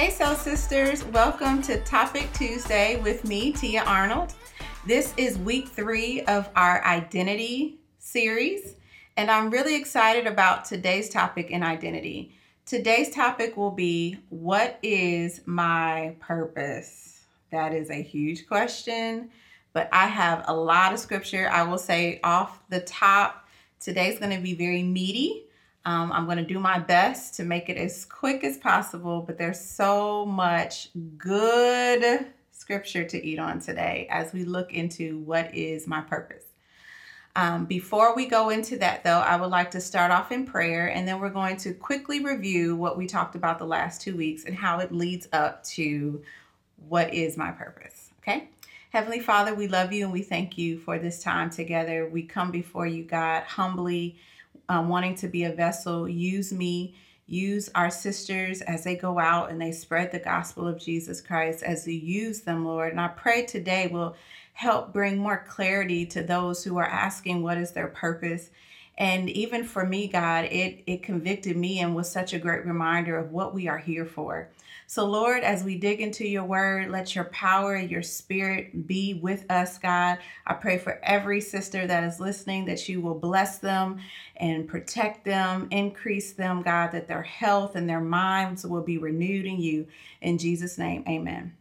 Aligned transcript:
Hey, 0.00 0.08
Soul 0.08 0.34
Sisters, 0.34 1.04
welcome 1.04 1.60
to 1.60 1.78
Topic 1.82 2.32
Tuesday 2.32 2.98
with 3.02 3.22
me, 3.26 3.52
Tia 3.52 3.82
Arnold. 3.82 4.32
This 4.86 5.12
is 5.18 5.36
week 5.36 5.68
three 5.68 6.22
of 6.22 6.48
our 6.56 6.82
identity 6.86 7.80
series, 7.98 8.76
and 9.18 9.30
I'm 9.30 9.50
really 9.50 9.76
excited 9.76 10.26
about 10.26 10.64
today's 10.64 11.10
topic 11.10 11.50
in 11.50 11.62
identity. 11.62 12.32
Today's 12.64 13.14
topic 13.14 13.58
will 13.58 13.72
be 13.72 14.16
What 14.30 14.78
is 14.82 15.42
my 15.44 16.16
purpose? 16.18 17.26
That 17.52 17.74
is 17.74 17.90
a 17.90 18.02
huge 18.02 18.46
question, 18.48 19.28
but 19.74 19.90
I 19.92 20.06
have 20.06 20.46
a 20.48 20.54
lot 20.54 20.94
of 20.94 20.98
scripture. 20.98 21.50
I 21.50 21.64
will 21.64 21.76
say 21.76 22.20
off 22.24 22.62
the 22.70 22.80
top, 22.80 23.46
today's 23.80 24.18
going 24.18 24.34
to 24.34 24.42
be 24.42 24.54
very 24.54 24.82
meaty. 24.82 25.44
Um, 25.84 26.12
I'm 26.12 26.26
going 26.26 26.36
to 26.36 26.44
do 26.44 26.58
my 26.58 26.78
best 26.78 27.34
to 27.34 27.44
make 27.44 27.68
it 27.68 27.76
as 27.76 28.04
quick 28.04 28.44
as 28.44 28.58
possible, 28.58 29.22
but 29.22 29.38
there's 29.38 29.60
so 29.60 30.26
much 30.26 30.90
good 31.16 32.26
scripture 32.52 33.04
to 33.04 33.26
eat 33.26 33.38
on 33.38 33.60
today 33.60 34.06
as 34.10 34.32
we 34.32 34.44
look 34.44 34.72
into 34.72 35.18
what 35.20 35.54
is 35.54 35.86
my 35.86 36.02
purpose. 36.02 36.44
Um, 37.36 37.64
before 37.64 38.14
we 38.14 38.26
go 38.26 38.50
into 38.50 38.76
that, 38.78 39.04
though, 39.04 39.20
I 39.20 39.36
would 39.36 39.50
like 39.50 39.70
to 39.70 39.80
start 39.80 40.10
off 40.10 40.32
in 40.32 40.44
prayer, 40.44 40.88
and 40.88 41.06
then 41.06 41.20
we're 41.20 41.30
going 41.30 41.56
to 41.58 41.72
quickly 41.72 42.22
review 42.22 42.76
what 42.76 42.98
we 42.98 43.06
talked 43.06 43.34
about 43.34 43.58
the 43.58 43.66
last 43.66 44.00
two 44.00 44.16
weeks 44.16 44.44
and 44.44 44.54
how 44.54 44.80
it 44.80 44.92
leads 44.92 45.28
up 45.32 45.62
to 45.64 46.22
what 46.88 47.14
is 47.14 47.36
my 47.36 47.52
purpose. 47.52 48.10
Okay? 48.18 48.48
Heavenly 48.92 49.20
Father, 49.20 49.54
we 49.54 49.68
love 49.68 49.92
you 49.92 50.04
and 50.04 50.12
we 50.12 50.22
thank 50.22 50.58
you 50.58 50.78
for 50.78 50.98
this 50.98 51.22
time 51.22 51.48
together. 51.48 52.08
We 52.08 52.24
come 52.24 52.50
before 52.50 52.86
you, 52.86 53.04
God, 53.04 53.44
humbly 53.44 54.16
um, 54.68 54.88
wanting 54.88 55.14
to 55.16 55.28
be 55.28 55.44
a 55.44 55.52
vessel. 55.52 56.08
Use 56.08 56.52
me, 56.52 56.94
use 57.26 57.68
our 57.74 57.90
sisters 57.90 58.62
as 58.62 58.84
they 58.84 58.96
go 58.96 59.18
out 59.18 59.50
and 59.50 59.60
they 59.60 59.72
spread 59.72 60.12
the 60.12 60.18
gospel 60.18 60.66
of 60.66 60.80
Jesus 60.80 61.20
Christ 61.20 61.62
as 61.62 61.86
you 61.86 61.94
use 61.94 62.40
them, 62.40 62.64
Lord. 62.64 62.92
And 62.92 63.00
I 63.00 63.08
pray 63.08 63.44
today 63.44 63.88
will 63.88 64.16
help 64.52 64.92
bring 64.92 65.16
more 65.16 65.44
clarity 65.48 66.04
to 66.06 66.22
those 66.22 66.62
who 66.62 66.76
are 66.76 66.86
asking 66.86 67.42
what 67.42 67.58
is 67.58 67.72
their 67.72 67.88
purpose. 67.88 68.50
And 68.98 69.30
even 69.30 69.64
for 69.64 69.86
me, 69.86 70.06
God, 70.06 70.44
it, 70.44 70.82
it 70.86 71.02
convicted 71.02 71.56
me 71.56 71.80
and 71.80 71.94
was 71.94 72.10
such 72.10 72.34
a 72.34 72.38
great 72.38 72.66
reminder 72.66 73.16
of 73.16 73.32
what 73.32 73.54
we 73.54 73.68
are 73.68 73.78
here 73.78 74.04
for. 74.04 74.50
So, 74.90 75.04
Lord, 75.06 75.44
as 75.44 75.62
we 75.62 75.76
dig 75.76 76.00
into 76.00 76.26
your 76.26 76.42
word, 76.42 76.90
let 76.90 77.14
your 77.14 77.26
power, 77.26 77.76
your 77.76 78.02
spirit 78.02 78.88
be 78.88 79.14
with 79.14 79.48
us, 79.48 79.78
God. 79.78 80.18
I 80.44 80.54
pray 80.54 80.78
for 80.78 80.98
every 81.04 81.40
sister 81.40 81.86
that 81.86 82.02
is 82.02 82.18
listening 82.18 82.64
that 82.64 82.88
you 82.88 83.00
will 83.00 83.14
bless 83.14 83.58
them 83.58 84.00
and 84.38 84.66
protect 84.66 85.24
them, 85.24 85.68
increase 85.70 86.32
them, 86.32 86.62
God, 86.62 86.90
that 86.90 87.06
their 87.06 87.22
health 87.22 87.76
and 87.76 87.88
their 87.88 88.00
minds 88.00 88.66
will 88.66 88.82
be 88.82 88.98
renewed 88.98 89.46
in 89.46 89.60
you. 89.60 89.86
In 90.22 90.38
Jesus' 90.38 90.76
name, 90.76 91.04
amen. 91.08 91.54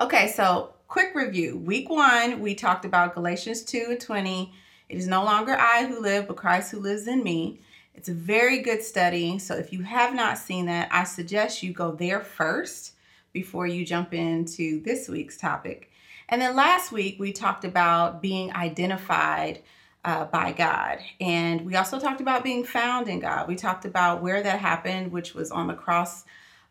Okay, 0.00 0.26
so 0.26 0.74
quick 0.88 1.14
review. 1.14 1.56
Week 1.56 1.88
one, 1.88 2.40
we 2.40 2.56
talked 2.56 2.84
about 2.84 3.14
Galatians 3.14 3.62
2 3.62 3.86
and 3.90 4.00
20. 4.00 4.52
It 4.88 4.96
is 4.96 5.06
no 5.06 5.22
longer 5.22 5.56
I 5.56 5.86
who 5.86 6.00
live, 6.00 6.26
but 6.26 6.36
Christ 6.36 6.72
who 6.72 6.80
lives 6.80 7.06
in 7.06 7.22
me. 7.22 7.60
It's 7.98 8.08
a 8.08 8.14
very 8.14 8.60
good 8.60 8.80
study. 8.80 9.40
So 9.40 9.56
if 9.56 9.72
you 9.72 9.82
have 9.82 10.14
not 10.14 10.38
seen 10.38 10.66
that, 10.66 10.88
I 10.92 11.02
suggest 11.02 11.64
you 11.64 11.72
go 11.72 11.90
there 11.90 12.20
first 12.20 12.92
before 13.32 13.66
you 13.66 13.84
jump 13.84 14.14
into 14.14 14.80
this 14.82 15.08
week's 15.08 15.36
topic. 15.36 15.90
And 16.28 16.40
then 16.40 16.54
last 16.54 16.92
week, 16.92 17.16
we 17.18 17.32
talked 17.32 17.64
about 17.64 18.22
being 18.22 18.54
identified 18.54 19.62
uh, 20.04 20.26
by 20.26 20.52
God. 20.52 21.00
And 21.20 21.62
we 21.62 21.74
also 21.74 21.98
talked 21.98 22.20
about 22.20 22.44
being 22.44 22.62
found 22.62 23.08
in 23.08 23.18
God. 23.18 23.48
We 23.48 23.56
talked 23.56 23.84
about 23.84 24.22
where 24.22 24.44
that 24.44 24.60
happened, 24.60 25.10
which 25.10 25.34
was 25.34 25.50
on 25.50 25.66
the 25.66 25.74
cross 25.74 26.24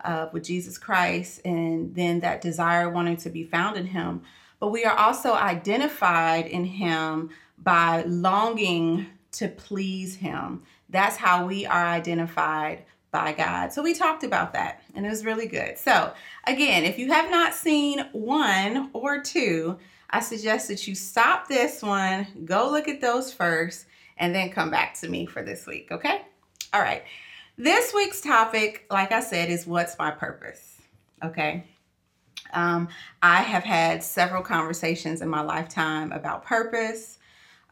uh, 0.05 0.29
with 0.31 0.45
Jesus 0.45 0.77
Christ, 0.77 1.41
and 1.43 1.93
then 1.93 2.21
that 2.21 2.39
desire 2.39 2.89
wanting 2.89 3.17
to 3.17 3.29
be 3.29 3.43
found 3.43 3.75
in 3.75 3.87
Him. 3.87 4.21
But 4.61 4.69
we 4.69 4.85
are 4.85 4.97
also 4.97 5.33
identified 5.33 6.45
in 6.45 6.63
Him 6.63 7.31
by 7.61 8.03
longing 8.03 9.07
to 9.33 9.49
please 9.49 10.15
Him. 10.15 10.63
That's 10.89 11.17
how 11.17 11.45
we 11.45 11.65
are 11.65 11.85
identified 11.85 12.85
by 13.11 13.33
God. 13.33 13.73
So 13.73 13.81
we 13.81 13.93
talked 13.93 14.23
about 14.23 14.53
that 14.53 14.81
and 14.95 15.05
it 15.05 15.09
was 15.09 15.25
really 15.25 15.47
good. 15.47 15.77
So, 15.77 16.13
again, 16.45 16.83
if 16.83 16.99
you 16.99 17.11
have 17.11 17.31
not 17.31 17.53
seen 17.53 18.07
one 18.11 18.89
or 18.93 19.21
two, 19.21 19.77
I 20.09 20.19
suggest 20.21 20.67
that 20.69 20.87
you 20.87 20.95
stop 20.95 21.47
this 21.47 21.81
one, 21.81 22.27
go 22.45 22.69
look 22.69 22.87
at 22.87 23.01
those 23.01 23.33
first, 23.33 23.85
and 24.17 24.33
then 24.33 24.49
come 24.49 24.71
back 24.71 24.93
to 25.01 25.09
me 25.09 25.25
for 25.25 25.43
this 25.43 25.67
week, 25.67 25.91
okay? 25.91 26.21
All 26.73 26.81
right. 26.81 27.03
This 27.57 27.93
week's 27.93 28.21
topic, 28.21 28.85
like 28.89 29.11
I 29.11 29.19
said, 29.19 29.49
is 29.49 29.67
what's 29.67 29.97
my 29.97 30.11
purpose, 30.11 30.77
okay? 31.23 31.65
Um, 32.53 32.87
I 33.21 33.41
have 33.41 33.63
had 33.63 34.03
several 34.03 34.41
conversations 34.41 35.21
in 35.21 35.29
my 35.29 35.41
lifetime 35.41 36.11
about 36.11 36.45
purpose 36.45 37.16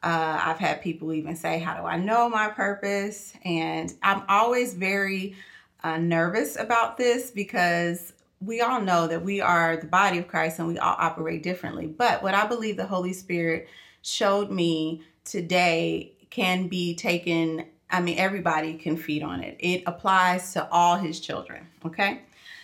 uh, 0.05 0.39
I've 0.43 0.59
had 0.59 0.81
people 0.83 1.11
even 1.13 1.35
say, 1.35 1.57
How 1.57 1.75
do 1.75 1.85
I 1.85 1.97
know 1.97 2.29
my 2.29 2.47
purpose? 2.47 3.33
And 3.43 3.91
I'm 4.03 4.21
always 4.29 4.75
very 4.75 5.35
uh, 5.83 5.97
nervous 5.97 6.57
about 6.57 6.95
this 6.95 7.31
because 7.31 8.13
we 8.39 8.61
all 8.61 8.79
know 8.79 9.07
that 9.07 9.23
we 9.23 9.41
are 9.41 9.77
the 9.77 9.88
body 9.88 10.19
of 10.19 10.27
Christ 10.27 10.59
and 10.59 10.67
we 10.67 10.77
all 10.77 10.95
operate 10.99 11.41
differently. 11.41 11.88
But 11.88 12.21
what 12.21 12.35
I 12.35 12.45
believe 12.45 12.77
the 12.77 12.85
Holy 12.85 13.13
Spirit 13.13 13.67
showed 14.03 14.51
me 14.51 15.01
today 15.23 16.11
can 16.29 16.67
be 16.67 16.93
taken, 16.93 17.66
I 17.89 17.99
mean, 17.99 18.19
everybody 18.19 18.75
can 18.75 18.97
feed 18.97 19.23
on 19.23 19.41
it. 19.41 19.57
It 19.59 19.83
applies 19.87 20.53
to 20.53 20.69
all 20.69 20.97
his 20.97 21.19
children, 21.19 21.66
okay? 21.83 22.22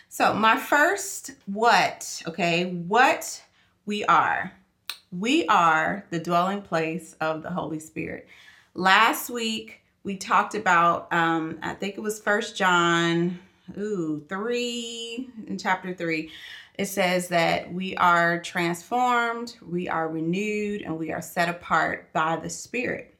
So, 0.10 0.34
my 0.34 0.58
first 0.58 1.32
what, 1.48 2.22
okay, 2.28 2.66
what 2.66 3.42
we 3.88 4.06
are. 4.06 4.52
We 5.12 5.46
are 5.48 6.06
the 6.10 6.20
dwelling 6.20 6.62
place 6.62 7.18
of 7.20 7.44
the 7.44 7.50
Holy 7.50 7.80
Spirit. 7.80 8.30
Last 8.74 9.30
week 9.30 9.82
we 10.04 10.16
talked 10.16 10.56
about, 10.56 11.12
um, 11.12 11.60
I 11.62 11.74
think 11.74 11.98
it 11.98 12.02
was 12.02 12.20
First 12.20 12.56
John, 12.56 13.38
ooh, 13.78 14.24
three 14.30 15.30
in 15.48 15.58
chapter 15.58 15.94
three. 15.94 16.32
It 16.76 16.86
says 16.86 17.28
that 17.28 17.74
we 17.74 17.94
are 17.98 18.40
transformed, 18.40 19.58
we 19.62 19.90
are 19.90 20.08
renewed, 20.08 20.82
and 20.82 20.98
we 20.98 21.12
are 21.12 21.22
set 21.22 21.50
apart 21.50 22.14
by 22.14 22.38
the 22.38 22.50
Spirit. 22.50 23.14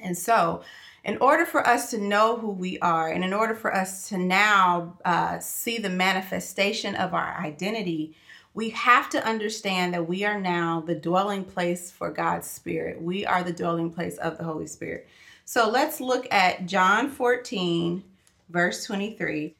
And 0.00 0.18
so, 0.18 0.62
in 1.04 1.18
order 1.18 1.46
for 1.46 1.64
us 1.66 1.90
to 1.92 1.98
know 1.98 2.36
who 2.36 2.50
we 2.50 2.80
are, 2.80 3.08
and 3.08 3.22
in 3.22 3.32
order 3.32 3.54
for 3.54 3.74
us 3.74 4.08
to 4.08 4.18
now 4.18 4.98
uh, 5.04 5.38
see 5.38 5.78
the 5.78 5.88
manifestation 5.88 6.96
of 6.96 7.14
our 7.14 7.40
identity, 7.40 8.16
we 8.54 8.70
have 8.70 9.08
to 9.10 9.26
understand 9.26 9.94
that 9.94 10.06
we 10.06 10.24
are 10.24 10.40
now 10.40 10.80
the 10.80 10.94
dwelling 10.94 11.44
place 11.44 11.90
for 11.90 12.10
God's 12.10 12.48
Spirit. 12.48 13.00
We 13.00 13.24
are 13.24 13.42
the 13.42 13.52
dwelling 13.52 13.90
place 13.90 14.18
of 14.18 14.36
the 14.36 14.44
Holy 14.44 14.66
Spirit. 14.66 15.08
So 15.44 15.70
let's 15.70 16.00
look 16.00 16.26
at 16.30 16.66
John 16.66 17.08
14, 17.08 18.02
verse 18.50 18.84
23. 18.84 19.54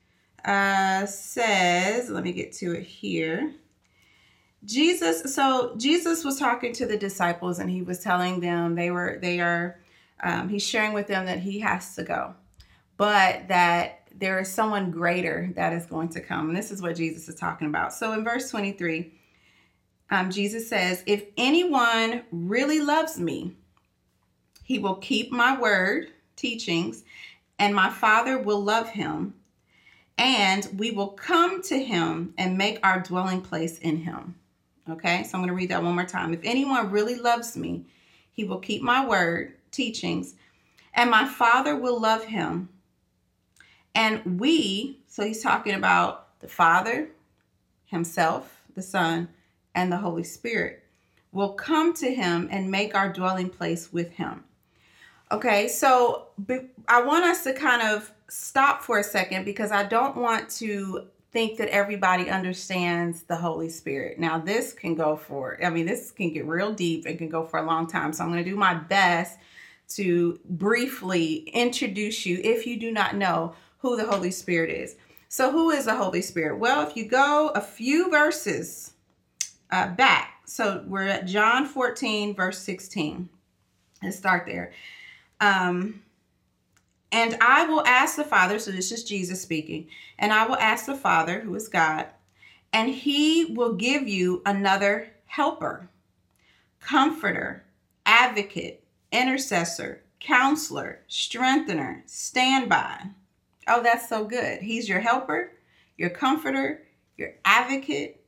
Uh, 0.45 1.07
says, 1.07 2.11
let 2.11 2.25
me 2.25 2.33
get 2.33 2.53
to 2.53 2.73
it 2.73 2.83
here. 2.83 3.55
Jesus, 4.65 5.35
so 5.35 5.75
Jesus 5.77 6.25
was 6.25 6.39
talking 6.39 6.73
to 6.75 6.87
the 6.87 6.97
disciples 6.97 7.59
and 7.59 7.71
he 7.71 7.83
was 7.83 8.01
telling 8.01 8.41
them 8.41 8.75
they 8.75 8.91
were, 8.91 9.19
they 9.21 9.41
are, 9.41 9.81
um, 10.23 10.49
he's 10.49 10.63
sharing 10.63 10.93
with 10.93 11.07
them 11.07 11.27
that 11.27 11.41
he 11.41 11.61
has 11.61 11.95
to 11.97 12.05
go, 12.05 12.35
but 12.97 13.49
that 13.49 14.02
there 14.19 14.39
is 14.41 14.51
someone 14.51 14.91
greater 14.91 15.51
that 15.55 15.73
is 15.73 15.87
going 15.87 16.09
to 16.11 16.21
come. 16.21 16.49
And 16.49 16.57
this 16.57 16.71
is 16.71 16.83
what 16.83 16.97
Jesus 16.97 17.29
is 17.29 17.35
talking 17.35 17.69
about. 17.69 17.93
So 17.93 18.13
in 18.13 18.25
verse 18.25 18.51
23, 18.51 19.13
um, 20.11 20.31
Jesus 20.31 20.69
says, 20.69 21.03
If 21.07 21.25
anyone 21.37 22.23
really 22.31 22.81
loves 22.81 23.19
me, 23.19 23.57
he 24.63 24.79
will 24.79 24.97
keep 24.97 25.33
my 25.33 25.59
word, 25.59 26.09
teachings, 26.37 27.05
and 27.59 27.75
my 27.75 27.91
Father 27.91 28.39
will 28.39 28.63
love 28.63 28.89
him, 28.91 29.35
and 30.19 30.69
we 30.77 30.91
will 30.91 31.09
come 31.09 31.63
to 31.63 31.79
him 31.79 32.35
and 32.39 32.59
make 32.59 32.79
our 32.83 33.01
dwelling 33.01 33.41
place 33.41 33.79
in 33.79 33.99
him. 33.99 34.35
Okay, 34.91 35.23
so 35.23 35.31
I'm 35.35 35.41
going 35.41 35.49
to 35.49 35.55
read 35.55 35.71
that 35.71 35.83
one 35.83 35.95
more 35.95 36.05
time. 36.05 36.35
If 36.35 36.41
anyone 36.43 36.91
really 36.91 37.17
loves 37.17 37.57
me, 37.57 37.87
he 38.33 38.45
will 38.45 38.59
keep 38.59 38.83
my 38.83 39.07
word, 39.07 39.55
teachings, 39.71 40.35
and 40.95 41.11
my 41.11 41.27
Father 41.27 41.77
will 41.77 42.01
love 42.01 42.25
him 42.25 42.69
and 43.95 44.41
we, 44.41 45.01
so 45.07 45.25
he's 45.25 45.43
talking 45.43 45.75
about 45.75 46.39
the 46.41 46.49
Father, 46.49 47.09
Himself, 47.87 48.63
the 48.75 48.83
Son, 48.83 49.29
and 49.75 49.93
the 49.93 49.99
Holy 49.99 50.25
Spirit, 50.25 50.83
will 51.33 51.53
come 51.53 51.95
to 51.95 52.15
Him 52.15 52.49
and 52.51 52.71
make 52.71 52.95
our 52.95 53.13
dwelling 53.13 53.49
place 53.49 53.93
with 53.93 54.13
Him. 54.13 54.45
Okay, 55.31 55.69
so 55.69 56.27
I 56.89 57.03
want 57.03 57.25
us 57.25 57.45
to 57.45 57.55
kind 57.55 57.83
of 57.83 58.13
stop 58.29 58.83
for 58.83 58.99
a 58.99 59.05
second 59.05 59.45
because 59.45 59.73
I 59.73 59.85
don't 59.85 60.17
want 60.17 60.51
to 60.51 61.07
think 61.33 61.57
that 61.57 61.69
everybody 61.69 62.29
understands 62.29 63.23
the 63.23 63.37
Holy 63.37 63.71
Spirit. 63.71 64.19
Now, 64.19 64.39
this 64.39 64.75
can 64.75 64.95
go 64.95 65.17
for, 65.17 65.59
I 65.65 65.71
mean, 65.71 65.87
this 65.87 66.11
can 66.11 66.33
get 66.33 66.47
real 66.47 66.73
deep 66.73 67.07
and 67.07 67.17
can 67.17 67.31
go 67.31 67.45
for 67.45 67.59
a 67.59 67.67
long 67.67 67.87
time. 67.87 68.13
So 68.13 68.23
I'm 68.23 68.31
going 68.31 68.45
to 68.45 68.51
do 68.51 68.57
my 68.57 68.75
best 68.75 69.39
to 69.91 70.39
briefly 70.45 71.49
introduce 71.55 72.27
you, 72.27 72.41
if 72.43 72.67
you 72.67 72.79
do 72.79 72.93
not 72.93 73.17
know, 73.17 73.55
who 73.83 73.97
the 73.97 74.07
Holy 74.07 74.31
Spirit 74.31 74.71
is. 74.71 74.97
So, 75.29 75.51
who 75.51 75.71
is 75.71 75.85
the 75.85 75.95
Holy 75.95 76.23
Spirit? 76.23 76.59
Well, 76.59 76.87
if 76.87 76.97
you 76.97 77.07
go 77.07 77.51
a 77.55 77.61
few 77.61 78.11
verses 78.11 78.93
uh, 79.71 79.89
back, 79.89 80.43
so 80.47 80.85
we're 80.87 81.09
at 81.09 81.27
John 81.27 81.67
14, 81.67 82.35
verse 82.35 82.59
16. 82.59 83.29
Let's 84.03 84.17
start 84.17 84.47
there. 84.47 84.73
Um, 85.41 86.03
and 87.11 87.37
I 87.41 87.67
will 87.67 87.85
ask 87.87 88.17
the 88.17 88.25
Father, 88.25 88.59
so 88.59 88.71
this 88.71 88.93
is 88.93 89.05
Jesus 89.05 89.43
speaking, 89.43 89.89
and 90.19 90.33
I 90.33 90.47
will 90.47 90.57
ask 90.57 90.87
the 90.87 90.97
Father, 90.97 91.41
who 91.41 91.55
is 91.55 91.69
God, 91.69 92.07
and 92.73 92.89
he 92.89 93.47
will 93.47 93.75
give 93.75 94.07
you 94.07 94.43
another 94.47 95.13
helper, 95.27 95.89
comforter, 96.81 97.65
advocate, 98.07 98.85
intercessor, 99.11 100.03
counselor, 100.21 101.01
strengthener, 101.07 102.03
standby. 102.07 103.09
Oh, 103.69 103.83
that's 103.83 104.09
so 104.09 104.25
good. 104.25 104.61
He's 104.61 104.89
your 104.89 105.01
helper, 105.01 105.53
your 105.97 106.11
comforter, 106.11 106.83
your 107.17 107.35
advocate. 107.45 108.25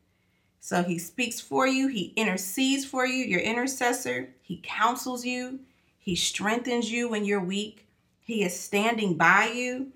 So 0.61 0.83
he 0.83 0.99
speaks 0.99 1.41
for 1.41 1.67
you, 1.67 1.89
he 1.89 2.15
intercedes 2.17 2.87
for 2.87 3.05
you, 3.05 3.25
your 3.25 3.41
intercessor, 3.41 4.31
he 4.41 4.61
counsels 4.63 5.25
you, 5.25 5.61
he 5.99 6.17
strengthens 6.17 6.91
you 6.91 7.09
when 7.09 7.25
you're 7.27 7.45
weak, 7.45 7.87
he 8.21 8.43
is 8.43 8.59
standing 8.59 9.19
by 9.19 9.51
you, 9.55 9.89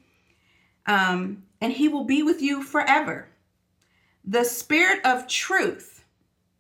um, 0.87 1.45
and 1.63 1.73
he 1.73 1.89
will 1.89 2.05
be 2.05 2.23
with 2.23 2.43
you 2.43 2.63
forever. 2.63 3.29
The 4.25 4.45
Spirit 4.45 5.01
of 5.07 5.27
truth, 5.27 6.05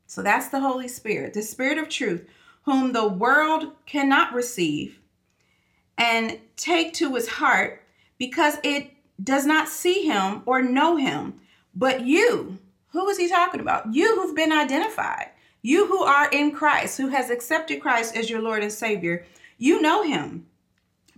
so 0.06 0.22
that's 0.22 0.48
the 0.48 0.60
Holy 0.60 0.88
Spirit, 0.88 1.34
the 1.34 1.42
Spirit 1.42 1.76
of 1.76 1.90
truth, 1.90 2.26
whom 2.62 2.92
the 2.92 3.08
world 3.08 3.72
cannot 3.84 4.32
receive 4.32 5.00
and 5.98 6.38
take 6.56 6.94
to 6.94 7.14
his 7.14 7.28
heart 7.28 7.82
because 8.18 8.56
it 8.62 8.90
does 9.22 9.46
not 9.46 9.68
see 9.68 10.04
him 10.04 10.42
or 10.46 10.62
know 10.62 10.96
him. 10.96 11.34
But 11.74 12.02
you, 12.02 12.58
who 12.88 13.08
is 13.08 13.18
he 13.18 13.28
talking 13.28 13.60
about? 13.60 13.92
You 13.94 14.20
who've 14.20 14.36
been 14.36 14.52
identified, 14.52 15.30
you 15.62 15.86
who 15.86 16.02
are 16.02 16.28
in 16.30 16.52
Christ, 16.52 16.98
who 16.98 17.08
has 17.08 17.30
accepted 17.30 17.80
Christ 17.80 18.16
as 18.16 18.28
your 18.30 18.42
Lord 18.42 18.62
and 18.62 18.72
Savior, 18.72 19.24
you 19.58 19.80
know 19.80 20.02
him 20.02 20.46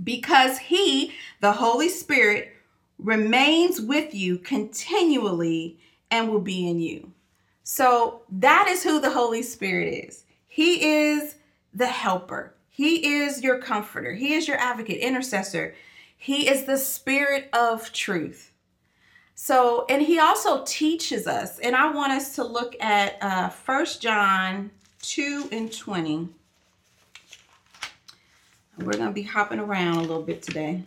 because 0.02 0.58
he, 0.58 1.12
the 1.40 1.52
Holy 1.52 1.88
Spirit, 1.88 2.52
remains 2.98 3.80
with 3.80 4.14
you 4.14 4.38
continually 4.38 5.78
and 6.10 6.28
will 6.28 6.40
be 6.40 6.68
in 6.68 6.80
you. 6.80 7.12
So 7.62 8.22
that 8.30 8.66
is 8.68 8.82
who 8.82 9.00
the 9.00 9.10
Holy 9.10 9.42
Spirit 9.42 10.06
is. 10.06 10.24
He 10.46 10.84
is 10.84 11.36
the 11.72 11.86
helper. 11.86 12.54
He 12.68 13.20
is 13.20 13.42
your 13.42 13.58
comforter. 13.58 14.14
He 14.14 14.34
is 14.34 14.48
your 14.48 14.56
advocate, 14.56 14.98
intercessor. 14.98 15.74
He 16.22 16.50
is 16.50 16.64
the 16.64 16.76
spirit 16.76 17.48
of 17.54 17.94
truth. 17.94 18.52
So, 19.34 19.86
and 19.88 20.02
he 20.02 20.18
also 20.18 20.62
teaches 20.66 21.26
us, 21.26 21.58
and 21.60 21.74
I 21.74 21.90
want 21.92 22.12
us 22.12 22.34
to 22.34 22.44
look 22.44 22.76
at 22.78 23.16
uh, 23.22 23.48
1 23.48 23.86
John 24.00 24.70
2 25.00 25.48
and 25.50 25.72
20. 25.72 26.28
We're 28.76 28.92
going 28.92 29.06
to 29.06 29.12
be 29.12 29.22
hopping 29.22 29.60
around 29.60 29.96
a 29.96 30.00
little 30.02 30.22
bit 30.22 30.42
today. 30.42 30.82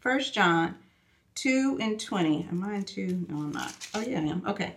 First 0.00 0.32
John 0.32 0.76
2 1.34 1.76
and 1.82 2.00
20. 2.00 2.48
Am 2.50 2.64
I 2.64 2.76
in 2.76 2.84
2? 2.84 3.26
No, 3.28 3.36
I'm 3.36 3.52
not. 3.52 3.74
Oh, 3.94 4.00
yeah, 4.00 4.20
I 4.20 4.22
am. 4.22 4.42
Okay. 4.46 4.76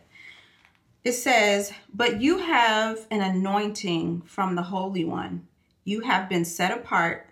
It 1.05 1.13
says, 1.13 1.71
But 1.93 2.19
you 2.19 2.39
have 2.39 3.07
an 3.11 3.21
anointing 3.21 4.23
from 4.23 4.55
the 4.55 4.63
Holy 4.63 5.05
One 5.05 5.47
you 5.89 6.01
have 6.01 6.29
been 6.29 6.45
set 6.45 6.71
apart, 6.71 7.27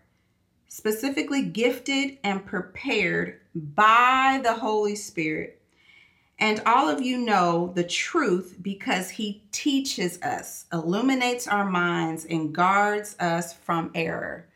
specifically 0.67 1.43
gifted 1.43 2.17
and 2.23 2.43
prepared 2.43 3.39
by 3.53 4.39
the 4.43 4.55
Holy 4.55 4.95
Spirit. 4.95 5.61
And 6.39 6.61
all 6.65 6.89
of 6.89 7.01
you 7.01 7.19
know 7.19 7.71
the 7.75 7.83
truth 7.83 8.57
because 8.61 9.11
he 9.11 9.43
teaches 9.51 10.19
us, 10.23 10.65
illuminates 10.73 11.47
our 11.47 11.69
minds, 11.69 12.25
and 12.25 12.53
guards 12.53 13.15
us 13.19 13.53
from 13.53 13.91
error. 13.93 14.47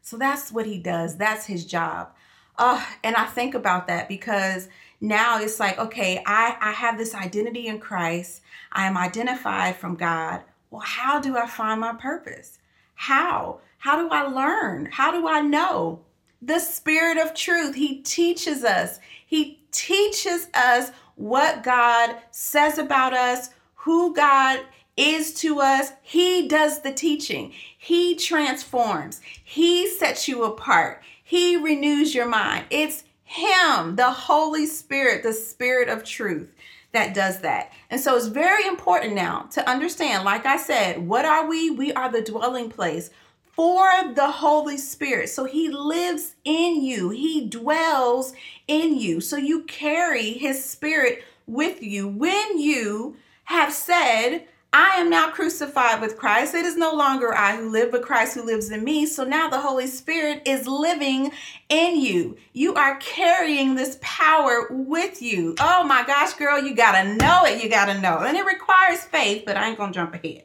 So 0.00 0.16
that's 0.16 0.50
what 0.50 0.66
he 0.66 0.78
does. 0.78 1.16
That's 1.16 1.44
his 1.46 1.66
job. 1.66 2.10
Uh, 2.58 2.82
and 3.04 3.14
I 3.16 3.26
think 3.26 3.54
about 3.54 3.86
that 3.88 4.08
because 4.08 4.68
now 5.02 5.38
it's 5.38 5.60
like, 5.60 5.78
okay, 5.78 6.22
I, 6.26 6.56
I 6.60 6.72
have 6.72 6.96
this 6.96 7.14
identity 7.14 7.66
in 7.66 7.78
Christ. 7.78 8.40
I 8.72 8.86
am 8.86 8.96
identified 8.96 9.76
from 9.76 9.96
God. 9.96 10.42
Well, 10.70 10.82
how 10.82 11.20
do 11.20 11.36
I 11.36 11.46
find 11.46 11.80
my 11.80 11.94
purpose? 11.94 12.58
How? 13.00 13.60
How 13.78 13.96
do 13.96 14.10
I 14.10 14.24
learn? 14.24 14.84
How 14.92 15.10
do 15.10 15.26
I 15.26 15.40
know? 15.40 16.00
The 16.42 16.58
Spirit 16.58 17.16
of 17.16 17.32
truth, 17.32 17.74
He 17.74 18.02
teaches 18.02 18.62
us. 18.62 19.00
He 19.26 19.62
teaches 19.72 20.48
us 20.52 20.90
what 21.14 21.62
God 21.62 22.16
says 22.30 22.76
about 22.76 23.14
us, 23.14 23.48
who 23.74 24.12
God 24.14 24.60
is 24.98 25.32
to 25.36 25.60
us. 25.60 25.92
He 26.02 26.46
does 26.46 26.82
the 26.82 26.92
teaching. 26.92 27.54
He 27.78 28.16
transforms. 28.16 29.22
He 29.42 29.88
sets 29.88 30.28
you 30.28 30.44
apart. 30.44 31.02
He 31.24 31.56
renews 31.56 32.14
your 32.14 32.28
mind. 32.28 32.66
It's 32.68 33.04
Him, 33.24 33.96
the 33.96 34.10
Holy 34.10 34.66
Spirit, 34.66 35.22
the 35.22 35.32
Spirit 35.32 35.88
of 35.88 36.04
truth 36.04 36.54
that 36.92 37.14
does 37.14 37.40
that. 37.40 37.72
And 37.88 38.00
so 38.00 38.16
it's 38.16 38.26
very 38.26 38.66
important 38.66 39.14
now 39.14 39.48
to 39.52 39.68
understand, 39.68 40.24
like 40.24 40.46
I 40.46 40.56
said, 40.56 41.06
what 41.06 41.24
are 41.24 41.46
we? 41.46 41.70
We 41.70 41.92
are 41.92 42.10
the 42.10 42.22
dwelling 42.22 42.70
place 42.70 43.10
for 43.52 43.88
the 44.14 44.30
Holy 44.30 44.78
Spirit. 44.78 45.28
So 45.28 45.44
he 45.44 45.68
lives 45.68 46.34
in 46.44 46.82
you, 46.82 47.10
he 47.10 47.46
dwells 47.46 48.32
in 48.66 48.96
you. 48.96 49.20
So 49.20 49.36
you 49.36 49.64
carry 49.64 50.32
his 50.32 50.64
spirit 50.64 51.22
with 51.46 51.82
you 51.82 52.08
when 52.08 52.58
you 52.58 53.16
have 53.44 53.72
said, 53.72 54.46
I 54.72 54.90
am 54.98 55.10
now 55.10 55.30
crucified 55.30 56.00
with 56.00 56.16
Christ. 56.16 56.54
It 56.54 56.64
is 56.64 56.76
no 56.76 56.92
longer 56.92 57.34
I 57.34 57.56
who 57.56 57.70
live, 57.70 57.90
but 57.90 58.02
Christ 58.02 58.34
who 58.34 58.44
lives 58.44 58.70
in 58.70 58.84
me. 58.84 59.04
So 59.04 59.24
now 59.24 59.48
the 59.48 59.58
Holy 59.58 59.88
Spirit 59.88 60.42
is 60.46 60.68
living 60.68 61.32
in 61.68 62.00
you. 62.00 62.36
You 62.52 62.74
are 62.74 62.96
carrying 62.98 63.74
this 63.74 63.98
power 64.00 64.68
with 64.70 65.20
you. 65.22 65.56
Oh 65.58 65.82
my 65.82 66.04
gosh, 66.04 66.34
girl, 66.34 66.62
you 66.62 66.74
got 66.74 67.02
to 67.02 67.14
know 67.16 67.44
it. 67.46 67.62
You 67.62 67.68
got 67.68 67.86
to 67.86 68.00
know. 68.00 68.18
And 68.18 68.36
it 68.36 68.44
requires 68.44 69.00
faith, 69.00 69.42
but 69.44 69.56
I 69.56 69.68
ain't 69.68 69.76
going 69.76 69.92
to 69.92 69.98
jump 69.98 70.14
ahead. 70.14 70.44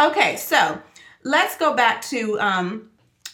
Okay, 0.00 0.34
so 0.36 0.80
let's 1.22 1.56
go 1.56 1.74
back 1.74 2.02
to 2.02 2.40
um, 2.40 2.90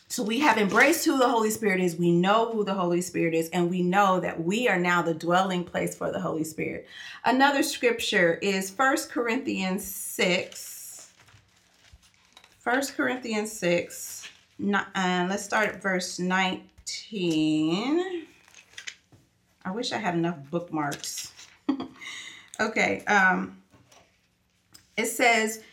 so 0.08 0.22
we 0.22 0.38
have 0.38 0.56
embraced 0.56 1.04
who 1.04 1.18
the 1.18 1.28
Holy 1.28 1.50
Spirit 1.50 1.80
is. 1.80 1.96
We 1.96 2.12
know 2.12 2.52
who 2.52 2.64
the 2.64 2.75
Holy 2.75 3.00
Spirit 3.00 3.34
is, 3.34 3.48
and 3.50 3.68
we 3.68 3.82
know 3.82 4.20
that 4.20 4.40
we 4.42 4.68
are 4.68 4.78
now 4.78 5.02
the 5.02 5.14
dwelling 5.14 5.64
place 5.64 5.96
for 5.96 6.12
the 6.12 6.20
Holy 6.20 6.44
Spirit. 6.44 6.86
Another 7.25 7.64
scripture 7.64 8.34
is 8.34 8.70
First 8.70 9.10
Corinthians 9.10 9.84
6. 9.84 11.10
1 12.62 12.82
Corinthians 12.96 13.50
6. 13.52 14.28
Uh, 14.72 15.26
let's 15.28 15.44
start 15.44 15.68
at 15.68 15.82
verse 15.82 16.20
19. 16.20 18.26
I 19.64 19.70
wish 19.72 19.92
I 19.92 19.98
had 19.98 20.14
enough 20.14 20.38
bookmarks. 20.50 21.32
okay. 22.60 23.04
Um, 23.06 23.60
it 24.96 25.06
says, 25.06 25.64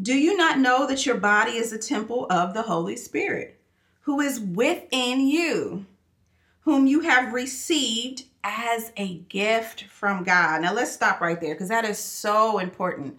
Do 0.00 0.16
you 0.16 0.36
not 0.36 0.60
know 0.60 0.86
that 0.86 1.04
your 1.04 1.16
body 1.16 1.52
is 1.52 1.72
a 1.72 1.78
temple 1.78 2.28
of 2.30 2.54
the 2.54 2.62
Holy 2.62 2.96
Spirit? 2.96 3.59
Who 4.02 4.20
is 4.20 4.40
within 4.40 5.26
you, 5.26 5.86
whom 6.62 6.86
you 6.86 7.00
have 7.00 7.32
received 7.32 8.24
as 8.42 8.92
a 8.96 9.18
gift 9.28 9.84
from 9.84 10.24
God. 10.24 10.62
Now 10.62 10.72
let's 10.72 10.92
stop 10.92 11.20
right 11.20 11.40
there 11.40 11.54
because 11.54 11.68
that 11.68 11.84
is 11.84 11.98
so 11.98 12.58
important. 12.58 13.16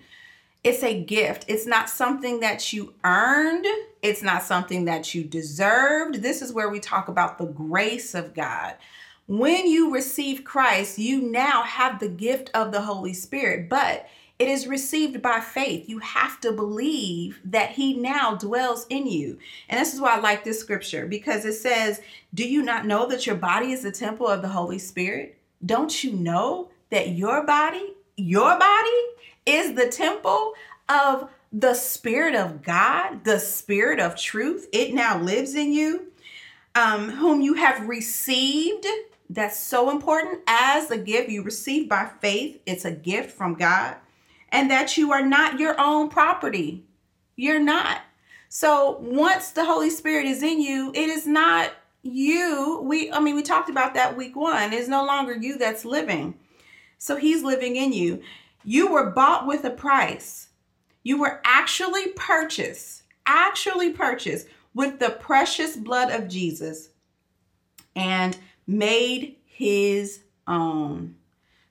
It's 0.63 0.83
a 0.83 1.01
gift. 1.03 1.45
It's 1.47 1.65
not 1.65 1.89
something 1.89 2.39
that 2.41 2.71
you 2.71 2.93
earned. 3.03 3.65
It's 4.01 4.21
not 4.21 4.43
something 4.43 4.85
that 4.85 5.13
you 5.15 5.23
deserved. 5.23 6.21
This 6.21 6.41
is 6.41 6.53
where 6.53 6.69
we 6.69 6.79
talk 6.79 7.07
about 7.07 7.37
the 7.37 7.47
grace 7.47 8.13
of 8.13 8.33
God. 8.33 8.75
When 9.27 9.65
you 9.65 9.93
receive 9.93 10.43
Christ, 10.43 10.99
you 10.99 11.21
now 11.21 11.63
have 11.63 11.99
the 11.99 12.09
gift 12.09 12.51
of 12.53 12.71
the 12.71 12.81
Holy 12.81 13.13
Spirit, 13.13 13.69
but 13.69 14.07
it 14.41 14.47
is 14.47 14.65
received 14.65 15.21
by 15.21 15.39
faith. 15.39 15.87
You 15.87 15.99
have 15.99 16.41
to 16.41 16.51
believe 16.51 17.39
that 17.45 17.69
He 17.69 17.93
now 17.93 18.33
dwells 18.33 18.87
in 18.89 19.05
you. 19.05 19.37
And 19.69 19.79
this 19.79 19.93
is 19.93 20.01
why 20.01 20.15
I 20.15 20.19
like 20.19 20.43
this 20.43 20.59
scripture 20.59 21.05
because 21.05 21.45
it 21.45 21.53
says, 21.53 22.01
Do 22.33 22.49
you 22.49 22.63
not 22.63 22.87
know 22.87 23.07
that 23.07 23.27
your 23.27 23.35
body 23.35 23.71
is 23.71 23.83
the 23.83 23.91
temple 23.91 24.27
of 24.27 24.41
the 24.41 24.47
Holy 24.47 24.79
Spirit? 24.79 25.37
Don't 25.63 26.03
you 26.03 26.13
know 26.13 26.71
that 26.89 27.09
your 27.09 27.45
body, 27.45 27.93
your 28.17 28.57
body 28.57 29.01
is 29.45 29.75
the 29.75 29.89
temple 29.89 30.53
of 30.89 31.29
the 31.53 31.75
Spirit 31.75 32.33
of 32.33 32.63
God, 32.63 33.23
the 33.23 33.37
Spirit 33.37 33.99
of 33.99 34.15
truth? 34.15 34.67
It 34.73 34.91
now 34.91 35.21
lives 35.21 35.53
in 35.53 35.71
you, 35.71 36.07
um, 36.73 37.09
whom 37.09 37.41
you 37.41 37.53
have 37.53 37.87
received. 37.87 38.87
That's 39.29 39.59
so 39.59 39.91
important 39.91 40.39
as 40.47 40.89
a 40.89 40.97
gift 40.97 41.29
you 41.29 41.43
receive 41.43 41.87
by 41.87 42.09
faith. 42.21 42.59
It's 42.65 42.85
a 42.85 42.91
gift 42.91 43.37
from 43.37 43.53
God 43.53 43.97
and 44.51 44.69
that 44.69 44.97
you 44.97 45.11
are 45.11 45.25
not 45.25 45.59
your 45.59 45.79
own 45.79 46.09
property. 46.09 46.83
You're 47.35 47.59
not. 47.59 48.01
So 48.49 48.97
once 48.99 49.51
the 49.51 49.65
Holy 49.65 49.89
Spirit 49.89 50.25
is 50.25 50.43
in 50.43 50.61
you, 50.61 50.91
it 50.93 51.09
is 51.09 51.25
not 51.25 51.71
you, 52.03 52.81
we, 52.83 53.11
I 53.11 53.19
mean, 53.19 53.35
we 53.35 53.43
talked 53.43 53.69
about 53.69 53.93
that 53.93 54.17
week 54.17 54.35
one, 54.35 54.73
it's 54.73 54.87
no 54.87 55.05
longer 55.05 55.35
you 55.35 55.57
that's 55.57 55.85
living. 55.85 56.35
So 56.97 57.15
he's 57.15 57.43
living 57.43 57.75
in 57.75 57.93
you. 57.93 58.21
You 58.63 58.91
were 58.91 59.11
bought 59.11 59.47
with 59.47 59.63
a 59.65 59.69
price. 59.69 60.49
You 61.03 61.19
were 61.19 61.41
actually 61.43 62.09
purchased, 62.09 63.03
actually 63.25 63.91
purchased 63.91 64.47
with 64.73 64.99
the 64.99 65.09
precious 65.09 65.75
blood 65.75 66.11
of 66.11 66.27
Jesus 66.27 66.89
and 67.95 68.37
made 68.67 69.37
his 69.45 70.21
own. 70.47 71.15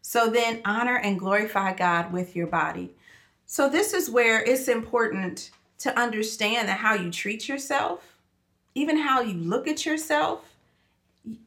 So 0.03 0.29
then 0.31 0.61
honor 0.65 0.97
and 0.97 1.19
glorify 1.19 1.75
God 1.75 2.13
with 2.13 2.35
your 2.35 2.47
body. 2.47 2.91
So 3.47 3.69
this 3.69 3.93
is 3.93 4.11
where 4.11 4.43
it's 4.43 4.69
important 4.69 5.51
to 5.81 5.99
understand 5.99 6.69
that 6.69 6.79
how 6.79 6.95
you 6.95 7.11
treat 7.11 7.49
yourself, 7.49 8.17
even 8.75 8.99
how 8.99 9.21
you 9.21 9.39
look 9.39 9.67
at 9.67 9.85
yourself, 9.85 10.55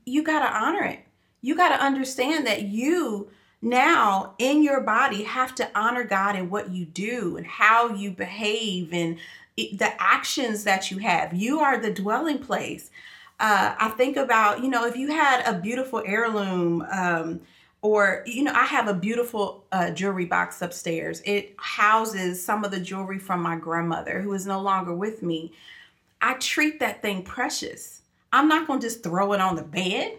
you 0.06 0.24
got 0.24 0.40
to 0.40 0.58
honor 0.58 0.84
it. 0.84 1.00
You 1.42 1.56
got 1.56 1.70
to 1.70 1.84
understand 1.84 2.48
that 2.48 2.64
you 2.64 3.30
now 3.62 4.34
in 4.38 4.62
your 4.62 4.82
body 4.82 5.24
have 5.24 5.56
to 5.56 5.70
honor 5.74 6.04
God 6.04 6.36
in 6.36 6.50
what 6.50 6.70
you 6.70 6.86
do 6.86 7.38
and 7.38 7.46
how 7.46 7.94
you 7.94 8.12
behave 8.12 8.94
and 8.94 9.18
the 9.56 9.94
actions 10.00 10.64
that 10.66 10.92
you 10.92 10.98
have. 10.98 11.34
You 11.34 11.60
are 11.60 11.78
the 11.78 11.94
dwelling 11.94 12.40
place. 12.40 12.92
Uh, 13.40 13.76
I 13.78 13.90
think 13.90 14.18
about, 14.18 14.64
you 14.64 14.70
know, 14.70 14.86
if 14.86 14.96
you 14.96 15.10
had 15.10 15.44
a 15.46 15.60
beautiful 15.60 16.04
heirloom, 16.06 16.86
um, 16.92 17.42
or, 17.84 18.24
you 18.26 18.44
know, 18.44 18.54
I 18.54 18.64
have 18.64 18.88
a 18.88 18.94
beautiful 18.94 19.66
uh, 19.74 19.92
jewelry 19.92 20.24
box 20.24 20.62
upstairs. 20.62 21.22
It 21.26 21.54
houses 21.58 22.44
some 22.44 22.64
of 22.64 22.72
the 22.72 22.80
jewelry 22.80 23.20
from 23.20 23.42
my 23.42 23.58
grandmother 23.58 24.22
who 24.22 24.34
is 24.34 24.48
no 24.48 24.62
longer 24.62 24.96
with 24.96 25.22
me. 25.22 25.52
I 26.22 26.36
treat 26.36 26.80
that 26.80 27.02
thing 27.02 27.24
precious. 27.24 28.02
I'm 28.32 28.48
not 28.48 28.68
going 28.68 28.80
to 28.80 28.88
just 28.88 29.04
throw 29.04 29.34
it 29.34 29.42
on 29.42 29.58
the 29.58 29.64
bed. 29.64 30.18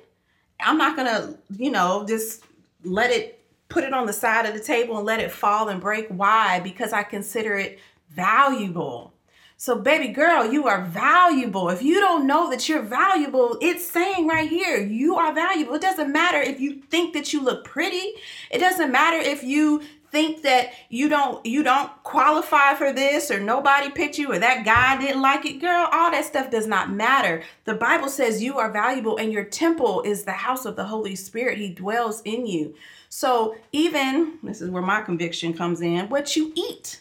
I'm 0.61 0.77
not 0.77 0.95
going 0.95 1.09
to, 1.09 1.39
you 1.57 1.71
know, 1.71 2.05
just 2.07 2.45
let 2.85 3.11
it 3.11 3.41
put 3.71 3.83
it 3.83 3.95
on 3.95 4.05
the 4.05 4.13
side 4.13 4.45
of 4.45 4.53
the 4.53 4.61
table 4.61 4.99
and 4.99 5.07
let 5.07 5.21
it 5.21 5.33
fall 5.33 5.71
and 5.71 5.81
break. 5.81 6.09
Why? 6.09 6.61
Because 6.61 6.93
I 6.93 7.03
consider 7.03 7.55
it 7.55 7.79
valuable. 8.11 9.14
So, 9.57 9.77
baby 9.77 10.09
girl, 10.09 10.53
you 10.53 10.67
are 10.67 10.83
valuable. 10.85 11.71
If 11.71 11.81
you 11.81 12.01
don't 12.01 12.27
know 12.27 12.51
that 12.51 12.69
you're 12.69 12.83
valuable, 12.83 13.57
it's 13.63 13.89
saying 13.89 14.27
right 14.27 14.49
here, 14.49 14.79
you 14.79 15.15
are 15.17 15.33
valuable. 15.33 15.75
It 15.75 15.83
doesn't 15.83 16.13
matter 16.13 16.41
if 16.41 16.61
you 16.61 16.83
think 16.91 17.15
that 17.15 17.33
you 17.33 17.41
look 17.43 17.65
pretty. 17.65 18.15
It 18.51 18.59
doesn't 18.59 18.91
matter 18.91 19.17
if 19.17 19.45
you 19.45 19.83
think 20.15 20.43
that 20.43 20.73
you 20.91 21.09
don't 21.09 21.45
you 21.45 21.65
don't 21.65 21.91
qualify 22.05 22.73
for 22.75 22.93
this 22.93 23.33
or 23.33 23.41
nobody 23.41 23.91
picked 23.91 24.17
you 24.17 24.31
or 24.31 24.39
that 24.39 24.65
guy 24.65 24.97
didn't 24.97 25.21
like 25.21 25.45
it 25.45 25.61
girl 25.61 25.89
all 25.91 26.13
that 26.13 26.25
stuff 26.25 26.53
does 26.53 26.69
not 26.69 26.89
matter 26.89 27.43
the 27.65 27.75
bible 27.75 28.09
says 28.09 28.41
you 28.41 28.57
are 28.57 28.71
valuable 28.71 29.17
and 29.17 29.33
your 29.33 29.43
temple 29.43 30.03
is 30.03 30.23
the 30.23 30.31
house 30.31 30.67
of 30.67 30.77
the 30.77 30.85
holy 30.85 31.17
spirit 31.17 31.59
he 31.59 31.69
dwells 31.69 32.23
in 32.25 32.47
you 32.47 32.73
so 33.09 33.57
even 33.73 34.39
this 34.45 34.61
is 34.61 34.71
where 34.71 34.85
my 34.85 35.03
conviction 35.03 35.53
comes 35.53 35.81
in 35.81 36.09
what 36.09 36.37
you 36.37 36.53
eat 36.55 37.01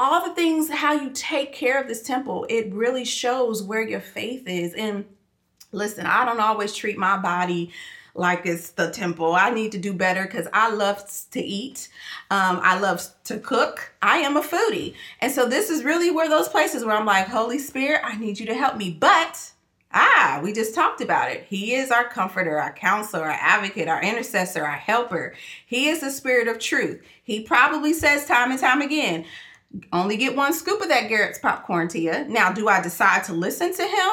all 0.00 0.26
the 0.26 0.34
things 0.34 0.70
how 0.70 0.94
you 0.94 1.10
take 1.10 1.52
care 1.52 1.78
of 1.78 1.86
this 1.86 2.02
temple 2.02 2.46
it 2.48 2.72
really 2.72 3.04
shows 3.04 3.62
where 3.62 3.86
your 3.86 4.00
faith 4.00 4.48
is 4.48 4.72
and 4.74 5.04
listen 5.72 6.06
i 6.06 6.24
don't 6.24 6.40
always 6.40 6.74
treat 6.74 6.96
my 6.96 7.18
body 7.18 7.70
like 8.14 8.44
it's 8.44 8.70
the 8.70 8.90
temple. 8.90 9.34
I 9.34 9.50
need 9.50 9.72
to 9.72 9.78
do 9.78 9.92
better 9.92 10.24
because 10.24 10.48
I 10.52 10.70
love 10.70 11.04
to 11.30 11.40
eat. 11.40 11.88
Um, 12.30 12.60
I 12.62 12.78
love 12.78 13.02
to 13.24 13.38
cook. 13.38 13.92
I 14.02 14.18
am 14.18 14.36
a 14.36 14.42
foodie. 14.42 14.94
And 15.20 15.32
so 15.32 15.46
this 15.46 15.70
is 15.70 15.84
really 15.84 16.10
where 16.10 16.28
those 16.28 16.48
places 16.48 16.84
where 16.84 16.96
I'm 16.96 17.06
like, 17.06 17.28
Holy 17.28 17.58
Spirit, 17.58 18.00
I 18.04 18.16
need 18.16 18.40
you 18.40 18.46
to 18.46 18.54
help 18.54 18.76
me. 18.76 18.90
But 18.90 19.52
ah, 19.92 20.40
we 20.42 20.52
just 20.52 20.74
talked 20.74 21.00
about 21.00 21.30
it. 21.30 21.44
He 21.48 21.74
is 21.74 21.90
our 21.90 22.04
comforter, 22.04 22.58
our 22.58 22.72
counselor, 22.72 23.24
our 23.24 23.38
advocate, 23.40 23.88
our 23.88 24.02
intercessor, 24.02 24.64
our 24.64 24.76
helper. 24.76 25.34
He 25.66 25.88
is 25.88 26.00
the 26.00 26.10
spirit 26.10 26.48
of 26.48 26.58
truth. 26.58 27.02
He 27.22 27.40
probably 27.40 27.92
says 27.92 28.26
time 28.26 28.50
and 28.50 28.60
time 28.60 28.82
again, 28.82 29.24
only 29.92 30.16
get 30.16 30.36
one 30.36 30.52
scoop 30.52 30.80
of 30.80 30.88
that 30.88 31.08
Garrett's 31.08 31.38
popcorn, 31.38 31.88
Tia. 31.88 32.26
Now, 32.28 32.52
do 32.52 32.68
I 32.68 32.80
decide 32.80 33.24
to 33.24 33.32
listen 33.32 33.74
to 33.74 33.82
him? 33.82 34.12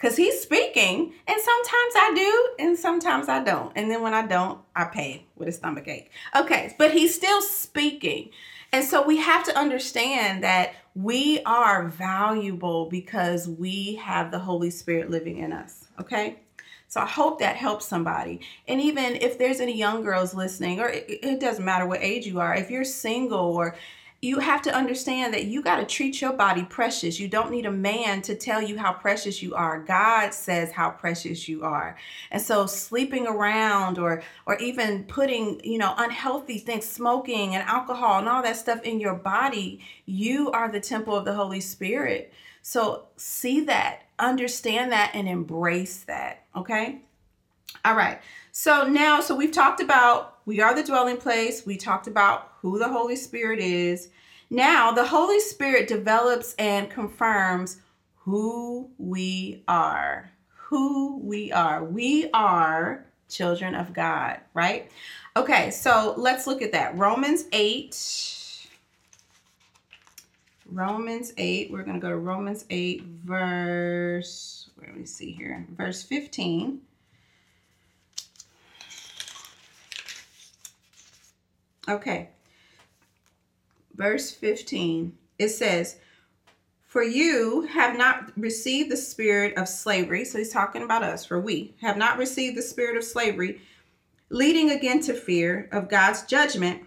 because 0.00 0.16
he's 0.16 0.40
speaking 0.40 1.12
and 1.26 1.40
sometimes 1.40 1.94
i 1.96 2.12
do 2.14 2.64
and 2.64 2.78
sometimes 2.78 3.28
i 3.28 3.42
don't 3.42 3.72
and 3.76 3.90
then 3.90 4.02
when 4.02 4.14
i 4.14 4.26
don't 4.26 4.58
i 4.74 4.84
pay 4.84 5.24
with 5.36 5.48
a 5.48 5.52
stomach 5.52 5.86
ache 5.88 6.10
okay 6.36 6.74
but 6.78 6.92
he's 6.92 7.14
still 7.14 7.42
speaking 7.42 8.30
and 8.72 8.84
so 8.84 9.04
we 9.04 9.16
have 9.16 9.44
to 9.44 9.56
understand 9.58 10.42
that 10.42 10.74
we 10.94 11.40
are 11.44 11.88
valuable 11.88 12.86
because 12.86 13.48
we 13.48 13.96
have 13.96 14.30
the 14.30 14.38
holy 14.38 14.70
spirit 14.70 15.10
living 15.10 15.38
in 15.38 15.52
us 15.52 15.86
okay 16.00 16.38
so 16.88 17.00
I 17.00 17.06
hope 17.06 17.38
that 17.38 17.54
helps 17.54 17.86
somebody. 17.86 18.40
And 18.66 18.80
even 18.80 19.14
if 19.14 19.38
there's 19.38 19.60
any 19.60 19.78
young 19.78 20.02
girls 20.02 20.34
listening, 20.34 20.80
or 20.80 20.88
it, 20.88 21.06
it, 21.08 21.38
doesn't 21.38 21.64
matter 21.64 21.86
what 21.86 22.02
age 22.02 22.26
you 22.26 22.40
are, 22.40 22.52
if 22.52 22.68
you're 22.68 22.82
single 22.82 23.38
or 23.38 23.76
you 24.22 24.38
have 24.38 24.60
to 24.60 24.74
understand 24.74 25.32
that 25.32 25.46
you 25.46 25.62
got 25.62 25.76
to 25.76 25.86
treat 25.86 26.20
your 26.20 26.34
body 26.34 26.62
precious. 26.64 27.18
You 27.18 27.26
don't 27.26 27.50
need 27.50 27.64
a 27.64 27.72
man 27.72 28.20
to 28.22 28.34
tell 28.34 28.60
you 28.60 28.76
how 28.76 28.92
precious 28.92 29.42
you 29.42 29.54
are. 29.54 29.80
God 29.80 30.34
says 30.34 30.70
how 30.72 30.90
precious 30.90 31.48
you 31.48 31.64
are. 31.64 31.96
And 32.30 32.42
so 32.42 32.66
sleeping 32.66 33.26
around 33.26 33.98
or 33.98 34.22
or 34.44 34.58
even 34.58 35.04
putting, 35.04 35.64
you 35.64 35.78
know, 35.78 35.94
unhealthy 35.96 36.58
things, 36.58 36.84
smoking 36.84 37.54
and 37.54 37.66
alcohol 37.66 38.18
and 38.18 38.28
all 38.28 38.42
that 38.42 38.58
stuff 38.58 38.82
in 38.82 39.00
your 39.00 39.14
body, 39.14 39.80
you 40.04 40.50
are 40.50 40.70
the 40.70 40.80
temple 40.80 41.16
of 41.16 41.24
the 41.24 41.34
Holy 41.34 41.60
Spirit. 41.60 42.30
So 42.60 43.06
see 43.16 43.60
that, 43.60 44.02
understand 44.18 44.92
that 44.92 45.12
and 45.14 45.28
embrace 45.28 46.02
that, 46.02 46.44
okay? 46.54 47.00
All 47.86 47.94
right. 47.94 48.20
So 48.52 48.86
now 48.86 49.22
so 49.22 49.34
we've 49.34 49.52
talked 49.52 49.80
about 49.80 50.39
we 50.50 50.60
are 50.60 50.74
the 50.74 50.82
dwelling 50.82 51.16
place. 51.16 51.64
We 51.64 51.76
talked 51.76 52.08
about 52.08 52.54
who 52.60 52.80
the 52.80 52.88
Holy 52.88 53.14
Spirit 53.14 53.60
is. 53.60 54.08
Now, 54.50 54.90
the 54.90 55.06
Holy 55.06 55.38
Spirit 55.38 55.86
develops 55.86 56.54
and 56.54 56.90
confirms 56.90 57.80
who 58.16 58.90
we 58.98 59.62
are. 59.68 60.32
Who 60.56 61.18
we 61.18 61.52
are. 61.52 61.84
We 61.84 62.30
are 62.34 63.06
children 63.28 63.76
of 63.76 63.94
God, 63.94 64.40
right? 64.52 64.90
Okay, 65.36 65.70
so 65.70 66.14
let's 66.16 66.48
look 66.48 66.62
at 66.62 66.72
that. 66.72 66.98
Romans 66.98 67.44
8. 67.52 68.66
Romans 70.66 71.32
8. 71.36 71.70
We're 71.70 71.84
going 71.84 71.94
to 71.94 72.00
go 72.00 72.10
to 72.10 72.16
Romans 72.16 72.64
8, 72.70 73.04
verse, 73.24 74.68
let 74.80 74.96
me 74.96 75.06
see 75.06 75.30
here, 75.30 75.64
verse 75.76 76.02
15. 76.02 76.80
Okay. 81.88 82.30
Verse 83.94 84.30
15. 84.30 85.16
It 85.38 85.48
says, 85.48 85.96
For 86.86 87.02
you 87.02 87.62
have 87.62 87.96
not 87.96 88.32
received 88.36 88.90
the 88.90 88.96
spirit 88.96 89.56
of 89.56 89.68
slavery. 89.68 90.24
So 90.24 90.38
he's 90.38 90.52
talking 90.52 90.82
about 90.82 91.02
us, 91.02 91.24
for 91.24 91.40
we 91.40 91.74
have 91.80 91.96
not 91.96 92.18
received 92.18 92.56
the 92.56 92.62
spirit 92.62 92.96
of 92.96 93.04
slavery, 93.04 93.60
leading 94.28 94.70
again 94.70 95.00
to 95.00 95.14
fear 95.14 95.68
of 95.72 95.88
God's 95.88 96.22
judgment, 96.22 96.82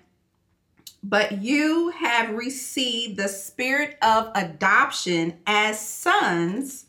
but 1.03 1.43
you 1.43 1.89
have 1.89 2.29
received 2.29 3.17
the 3.17 3.27
spirit 3.27 3.97
of 4.01 4.31
adoption 4.35 5.37
as 5.45 5.79
sons, 5.79 6.85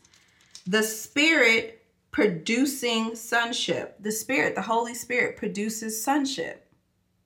the 0.65 0.83
spirit 0.83 1.83
producing 2.11 3.13
sonship. 3.15 3.97
The 3.99 4.11
spirit, 4.11 4.55
the 4.55 4.61
Holy 4.61 4.93
Spirit 4.93 5.35
produces 5.35 6.01
sonship. 6.01 6.64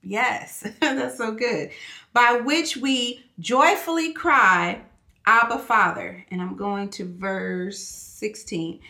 Yes, 0.02 0.66
that's 0.80 1.18
so 1.18 1.32
good. 1.32 1.70
By 2.12 2.40
which 2.44 2.76
we 2.76 3.24
joyfully 3.38 4.12
cry, 4.12 4.80
Abba 5.26 5.58
Father. 5.58 6.24
And 6.30 6.40
I'm 6.40 6.56
going 6.56 6.88
to 6.90 7.04
verse 7.04 7.78
16. 7.78 8.80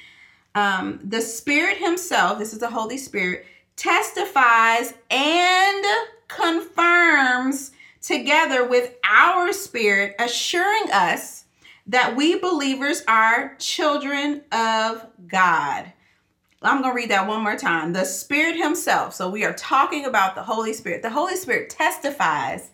Um, 0.54 1.00
the 1.04 1.20
Spirit 1.20 1.78
Himself, 1.78 2.38
this 2.38 2.52
is 2.52 2.58
the 2.58 2.70
Holy 2.70 2.96
Spirit, 2.96 3.46
testifies 3.76 4.94
and 5.10 5.84
confirms 6.28 7.72
together 8.00 8.66
with 8.66 8.94
our 9.04 9.52
spirit, 9.52 10.14
assuring 10.18 10.90
us 10.92 11.44
that 11.86 12.16
we 12.16 12.38
believers 12.38 13.02
are 13.08 13.56
children 13.58 14.42
of 14.52 15.06
God. 15.26 15.92
I'm 16.62 16.82
going 16.82 16.92
to 16.92 16.96
read 16.96 17.10
that 17.10 17.26
one 17.26 17.42
more 17.42 17.56
time. 17.56 17.92
The 17.92 18.04
Spirit 18.04 18.56
Himself. 18.56 19.14
So 19.14 19.30
we 19.30 19.44
are 19.44 19.54
talking 19.54 20.04
about 20.04 20.34
the 20.34 20.42
Holy 20.42 20.72
Spirit. 20.72 21.02
The 21.02 21.10
Holy 21.10 21.36
Spirit 21.36 21.70
testifies 21.70 22.70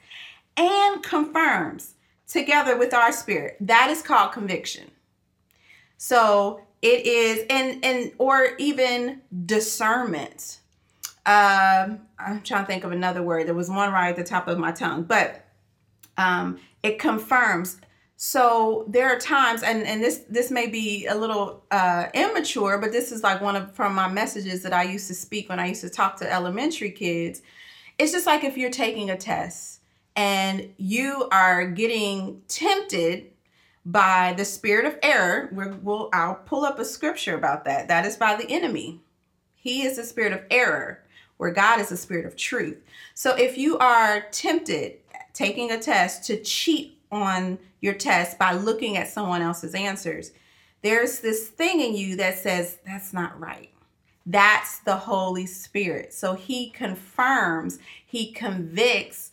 and 0.57 1.03
confirms 1.03 1.95
together 2.27 2.77
with 2.77 2.93
our 2.93 3.13
spirit. 3.13 3.57
That 3.61 3.91
is 3.91 4.03
called 4.03 4.33
conviction. 4.33 4.91
So 5.99 6.63
it 6.83 7.07
is, 7.07 7.45
and 7.49 7.85
and 7.85 8.13
or 8.19 8.51
even 8.59 9.23
discernment. 9.47 10.61
Um, 11.25 12.01
I'm 12.19 12.43
trying 12.43 12.65
to 12.65 12.67
think 12.67 12.85
of 12.85 12.93
another 12.93 13.23
word. 13.23 13.47
There 13.47 13.55
was 13.55 13.69
one 13.69 13.93
right 13.93 14.11
at 14.11 14.17
the 14.17 14.25
top 14.25 14.47
of 14.49 14.59
my 14.59 14.73
tongue, 14.73 15.05
but 15.05 15.45
um, 16.17 16.59
it 16.83 16.99
confirms 16.99 17.81
so 18.17 18.87
there 18.89 19.09
are 19.09 19.19
times 19.19 19.63
and 19.63 19.83
and 19.83 20.03
this 20.03 20.25
this 20.31 20.51
may 20.51 20.67
be 20.67 21.07
a 21.07 21.15
little 21.15 21.63
uh 21.71 22.07
immature 22.15 22.79
but 22.79 22.91
this 22.91 23.13
is 23.13 23.23
like 23.23 23.43
one 23.43 23.55
of 23.55 23.71
from 23.75 23.95
my 23.95 24.09
messages 24.09 24.63
that 24.63 24.73
i 24.73 24.83
used 24.83 25.07
to 25.07 25.15
speak 25.15 25.51
when 25.51 25.61
i 25.61 25.67
used 25.67 25.83
to 25.83 25.91
talk 25.91 26.17
to 26.17 26.33
elementary 26.33 26.91
kids. 26.91 27.43
It's 27.99 28.13
just 28.13 28.27
like 28.27 28.45
if 28.45 28.59
you're 28.59 28.71
taking 28.71 29.11
a 29.11 29.17
test 29.17 29.81
and 30.15 30.71
you 30.79 31.29
are 31.31 31.67
getting 31.67 32.43
tempted 32.49 33.33
by 33.85 34.35
the 34.37 34.45
spirit 34.45 34.87
of 34.87 34.99
error 35.03 35.51
we'll 35.53 36.09
i'll 36.15 36.35
pull 36.35 36.65
up 36.65 36.79
a 36.79 36.85
scripture 36.87 37.37
about 37.37 37.67
that. 37.67 37.89
That 37.89 38.07
is 38.07 38.17
by 38.17 38.35
the 38.35 38.51
enemy. 38.51 39.01
He 39.57 39.83
is 39.83 39.97
the 39.97 40.05
spirit 40.05 40.33
of 40.33 40.41
error 40.51 41.03
where 41.37 41.51
god 41.51 41.81
is 41.81 41.91
the 41.91 41.99
spirit 41.99 42.25
of 42.25 42.35
truth. 42.35 42.79
So 43.13 43.37
if 43.37 43.59
you 43.59 43.77
are 43.77 44.23
tempted 44.31 45.01
taking 45.35 45.71
a 45.71 45.79
test 45.79 46.25
to 46.25 46.41
cheat 46.43 46.97
on 47.13 47.59
your 47.87 47.95
test 47.95 48.39
by 48.39 48.53
looking 48.53 48.99
at 48.99 49.09
someone 49.09 49.41
else's 49.41 49.75
answers, 49.75 50.33
there's 50.83 51.21
this 51.21 51.49
thing 51.49 51.81
in 51.81 51.97
you 51.97 52.17
that 52.17 52.39
says, 52.39 52.77
that's 52.85 53.15
not 53.15 53.41
right. 53.41 53.71
That's 54.27 54.81
the 54.81 54.97
Holy 54.97 55.47
Spirit. 55.47 56.13
So 56.13 56.35
he 56.35 56.71
confirms, 56.71 57.79
he 58.05 58.33
convicts, 58.33 59.31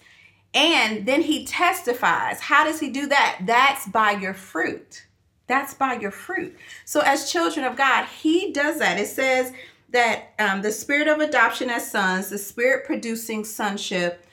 and 0.53 1.05
then 1.05 1.24
he 1.24 1.45
testifies. 1.45 2.39
How 2.39 2.63
does 2.63 2.79
he 2.79 2.89
do 2.91 3.07
that? 3.07 3.39
That's 3.41 3.88
by 3.88 4.12
your 4.12 4.36
fruit. 4.36 5.07
That's 5.48 5.74
by 5.74 5.95
your 5.95 6.12
fruit. 6.12 6.55
So, 6.86 7.01
as 7.01 7.31
children 7.31 7.65
of 7.65 7.75
God, 7.75 8.05
he 8.05 8.53
does 8.53 8.79
that. 8.79 9.00
It 9.00 9.07
says 9.07 9.51
that 9.89 10.33
um, 10.39 10.62
the 10.62 10.72
spirit 10.72 11.07
of 11.07 11.19
adoption 11.19 11.69
as 11.69 11.89
sons, 11.89 12.29
the 12.29 12.38
spirit 12.38 12.86
producing 12.86 13.43
sonship, 13.43 14.25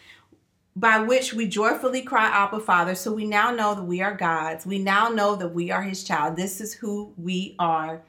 by 0.77 0.99
which 1.01 1.35
we 1.35 1.49
joyfully 1.49 2.03
cry, 2.03 2.29
Abba, 2.29 2.61
Father. 2.61 2.95
So 2.95 3.13
we 3.13 3.25
now 3.25 3.51
know 3.51 3.75
that 3.75 3.83
we 3.83 4.01
are 4.01 4.15
God's. 4.15 4.65
We 4.65 4.79
now 4.79 5.09
know 5.09 5.37
that 5.37 5.49
we 5.49 5.71
are 5.71 5.83
His 5.83 6.05
child. 6.05 6.37
This 6.37 6.61
is 6.61 6.75
who 6.75 7.13
we 7.17 7.55
are. 7.59 8.03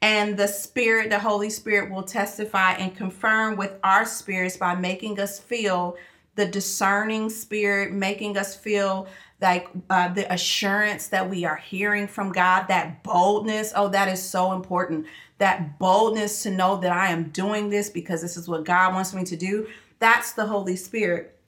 And 0.00 0.36
the 0.36 0.48
Spirit, 0.48 1.10
the 1.10 1.18
Holy 1.18 1.48
Spirit, 1.48 1.90
will 1.90 2.02
testify 2.02 2.72
and 2.72 2.94
confirm 2.94 3.56
with 3.56 3.72
our 3.82 4.04
spirits 4.04 4.56
by 4.56 4.74
making 4.74 5.20
us 5.20 5.38
feel 5.38 5.96
the 6.34 6.46
discerning 6.46 7.28
spirit, 7.28 7.92
making 7.92 8.36
us 8.36 8.56
feel 8.56 9.06
like 9.40 9.68
uh, 9.90 10.08
the 10.08 10.32
assurance 10.32 11.08
that 11.08 11.28
we 11.28 11.44
are 11.44 11.56
hearing 11.56 12.06
from 12.06 12.32
God, 12.32 12.68
that 12.68 13.02
boldness. 13.02 13.72
Oh, 13.76 13.88
that 13.88 14.08
is 14.08 14.22
so 14.22 14.52
important. 14.52 15.06
That 15.38 15.78
boldness 15.78 16.42
to 16.44 16.50
know 16.50 16.76
that 16.78 16.92
I 16.92 17.08
am 17.08 17.30
doing 17.30 17.68
this 17.68 17.90
because 17.90 18.22
this 18.22 18.36
is 18.36 18.48
what 18.48 18.64
God 18.64 18.94
wants 18.94 19.12
me 19.12 19.24
to 19.24 19.36
do. 19.36 19.68
That's 19.98 20.32
the 20.32 20.46
Holy 20.46 20.76
Spirit 20.76 21.38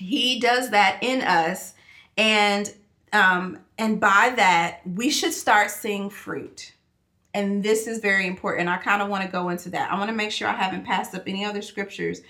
he 0.00 0.40
does 0.40 0.70
that 0.70 0.98
in 1.02 1.20
us 1.20 1.74
and 2.16 2.74
um 3.12 3.58
and 3.78 4.00
by 4.00 4.32
that 4.34 4.80
we 4.86 5.10
should 5.10 5.32
start 5.32 5.70
seeing 5.70 6.08
fruit 6.08 6.72
and 7.34 7.62
this 7.62 7.86
is 7.86 7.98
very 7.98 8.26
important 8.26 8.68
i 8.68 8.78
kind 8.78 9.02
of 9.02 9.08
want 9.08 9.22
to 9.22 9.30
go 9.30 9.50
into 9.50 9.68
that 9.68 9.92
i 9.92 9.98
want 9.98 10.08
to 10.08 10.16
make 10.16 10.30
sure 10.30 10.48
i 10.48 10.54
haven't 10.54 10.84
passed 10.84 11.14
up 11.14 11.24
any 11.26 11.44
other 11.44 11.60
scriptures 11.60 12.22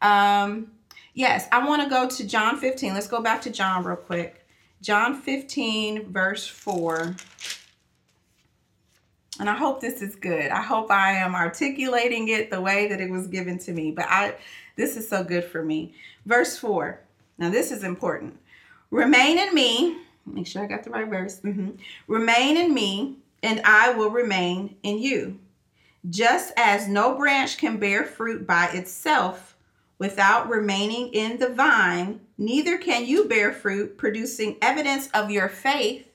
um 0.00 0.70
yes 1.12 1.46
i 1.52 1.66
want 1.66 1.82
to 1.82 1.90
go 1.90 2.08
to 2.08 2.26
john 2.26 2.58
15 2.58 2.94
let's 2.94 3.06
go 3.06 3.20
back 3.20 3.42
to 3.42 3.50
john 3.50 3.84
real 3.84 3.96
quick 3.96 4.46
john 4.80 5.20
15 5.20 6.10
verse 6.10 6.46
4 6.46 7.16
and 9.38 9.48
I 9.48 9.54
hope 9.54 9.80
this 9.80 10.02
is 10.02 10.16
good. 10.16 10.50
I 10.50 10.60
hope 10.60 10.90
I 10.90 11.12
am 11.12 11.34
articulating 11.34 12.28
it 12.28 12.50
the 12.50 12.60
way 12.60 12.88
that 12.88 13.00
it 13.00 13.08
was 13.08 13.26
given 13.26 13.58
to 13.60 13.72
me. 13.72 13.90
But 13.90 14.04
I 14.06 14.34
this 14.76 14.98
is 14.98 15.08
so 15.08 15.24
good 15.24 15.44
for 15.44 15.62
me. 15.62 15.94
Verse 16.26 16.58
4. 16.58 17.00
Now, 17.40 17.48
this 17.48 17.72
is 17.72 17.82
important. 17.82 18.38
Remain 18.90 19.38
in 19.38 19.54
me. 19.54 19.96
Make 20.26 20.46
sure 20.46 20.62
I 20.62 20.66
got 20.66 20.84
the 20.84 20.90
right 20.90 21.08
verse. 21.08 21.40
Mm-hmm. 21.40 21.70
Remain 22.06 22.58
in 22.58 22.74
me, 22.74 23.16
and 23.42 23.62
I 23.64 23.92
will 23.94 24.10
remain 24.10 24.76
in 24.82 24.98
you. 24.98 25.40
Just 26.08 26.52
as 26.58 26.86
no 26.86 27.16
branch 27.16 27.56
can 27.56 27.78
bear 27.78 28.04
fruit 28.04 28.46
by 28.46 28.66
itself 28.66 29.56
without 29.98 30.50
remaining 30.50 31.08
in 31.14 31.38
the 31.38 31.48
vine, 31.48 32.20
neither 32.36 32.76
can 32.76 33.06
you 33.06 33.24
bear 33.24 33.52
fruit, 33.52 33.96
producing 33.96 34.56
evidence 34.60 35.08
of 35.14 35.30
your 35.30 35.48
faith 35.48 36.06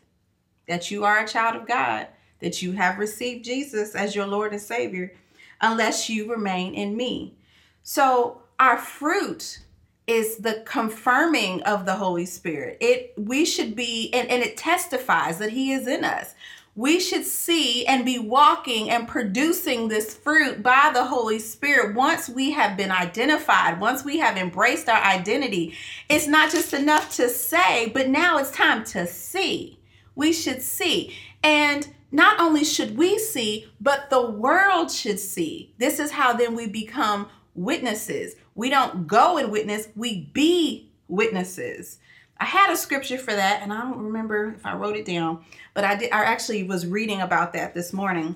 that 0.68 0.92
you 0.92 1.04
are 1.04 1.24
a 1.24 1.28
child 1.28 1.56
of 1.56 1.68
God, 1.68 2.08
that 2.40 2.62
you 2.62 2.74
have 2.74 3.00
received 3.00 3.46
Jesus 3.46 3.96
as 3.96 4.16
your 4.16 4.28
Lord 4.28 4.52
and 4.52 4.62
Savior, 4.62 5.14
unless 5.62 6.08
you 6.08 6.30
remain 6.30 6.76
in 6.76 6.96
me. 6.96 7.34
So, 7.82 8.42
our 8.60 8.78
fruit 8.78 9.60
is 10.08 10.38
the 10.38 10.64
confirming 10.66 11.64
of 11.64 11.86
the 11.86 11.96
Holy 11.96 12.26
Spirit. 12.26 12.78
It 12.80 13.14
we 13.18 13.46
should 13.46 13.76
be 13.76 14.12
and, 14.14 14.30
and 14.30 14.44
it 14.44 14.58
testifies 14.58 15.40
that 15.40 15.52
he 15.52 15.72
is 15.72 15.88
in 15.88 16.04
us. 16.04 16.36
We 16.78 17.00
should 17.00 17.26
see 17.26 17.86
and 17.86 18.04
be 18.04 18.20
walking 18.20 18.90
and 18.90 19.08
producing 19.08 19.88
this 19.88 20.14
fruit 20.14 20.62
by 20.62 20.92
the 20.94 21.06
Holy 21.06 21.40
Spirit 21.40 21.96
once 21.96 22.28
we 22.28 22.52
have 22.52 22.76
been 22.76 22.92
identified, 22.92 23.80
once 23.80 24.04
we 24.04 24.18
have 24.20 24.36
embraced 24.36 24.90
our 24.90 25.02
identity. 25.02 25.74
It's 26.10 26.28
not 26.28 26.52
just 26.52 26.74
enough 26.74 27.16
to 27.16 27.30
say, 27.30 27.90
but 27.94 28.10
now 28.10 28.38
it's 28.40 28.52
time 28.52 28.84
to 28.86 29.08
see. 29.08 29.80
We 30.16 30.34
should 30.34 30.62
see. 30.62 31.16
And 31.42 31.88
not 32.12 32.42
only 32.42 32.66
should 32.66 32.98
we 32.98 33.20
see, 33.20 33.72
but 33.80 34.10
the 34.10 34.30
world 34.30 34.92
should 34.92 35.20
see. 35.20 35.74
This 35.78 36.00
is 36.00 36.12
how 36.12 36.34
then 36.34 36.56
we 36.56 36.68
become 36.68 37.30
witnesses. 37.54 38.36
We 38.56 38.70
don't 38.70 39.06
go 39.06 39.38
and 39.38 39.52
witness, 39.52 39.90
we 39.96 40.30
be 40.34 40.90
witnesses. 41.08 42.00
I 42.38 42.46
had 42.46 42.72
a 42.72 42.78
scripture 42.78 43.18
for 43.18 43.34
that 43.34 43.62
and 43.62 43.72
I 43.72 43.82
don't 43.82 43.98
remember 44.06 44.56
if 44.58 44.66
I 44.66 44.76
wrote 44.76 44.98
it 44.98 45.06
down, 45.06 45.46
but 45.74 45.84
I 45.84 45.96
did 45.96 46.12
I 46.12 46.24
actually 46.24 46.64
was 46.64 46.88
reading 46.88 47.22
about 47.22 47.54
that 47.54 47.74
this 47.74 47.94
morning. 47.94 48.36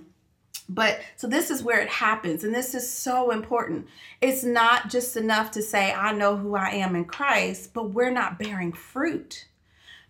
But 0.69 1.01
so 1.15 1.27
this 1.27 1.49
is 1.49 1.63
where 1.63 1.79
it 1.79 1.89
happens 1.89 2.43
and 2.43 2.53
this 2.53 2.75
is 2.75 2.89
so 2.89 3.31
important. 3.31 3.87
It's 4.21 4.43
not 4.43 4.89
just 4.89 5.17
enough 5.17 5.51
to 5.51 5.61
say 5.61 5.93
I 5.93 6.11
know 6.13 6.37
who 6.37 6.55
I 6.55 6.69
am 6.69 6.95
in 6.95 7.05
Christ, 7.05 7.73
but 7.73 7.89
we're 7.89 8.11
not 8.11 8.39
bearing 8.39 8.71
fruit 8.71 9.47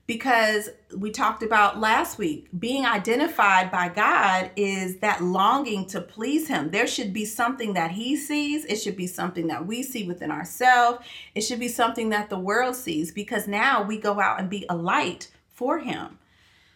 because 0.10 0.69
we 0.98 1.12
talked 1.12 1.43
about 1.43 1.80
last 1.80 2.17
week 2.17 2.48
being 2.58 2.84
identified 2.84 3.69
by 3.69 3.88
God 3.88 4.50
is 4.56 4.98
that 5.02 5.22
longing 5.22 5.86
to 5.86 6.02
please 6.02 6.48
Him. 6.48 6.72
There 6.72 6.88
should 6.88 7.13
be 7.13 7.26
something 7.26 7.74
that 7.76 7.91
He 7.91 8.17
sees, 8.17 8.65
it 8.65 8.78
should 8.78 8.98
be 8.98 9.06
something 9.06 9.45
that 9.50 9.67
we 9.67 9.84
see 9.84 10.08
within 10.08 10.32
ourselves, 10.32 11.06
it 11.36 11.41
should 11.41 11.60
be 11.60 11.67
something 11.67 12.10
that 12.10 12.32
the 12.32 12.39
world 12.39 12.76
sees 12.76 13.12
because 13.12 13.48
now 13.48 13.84
we 13.84 14.00
go 14.00 14.19
out 14.19 14.39
and 14.39 14.50
be 14.50 14.65
a 14.67 14.76
light 14.76 15.30
for 15.48 15.78
Him. 15.78 16.17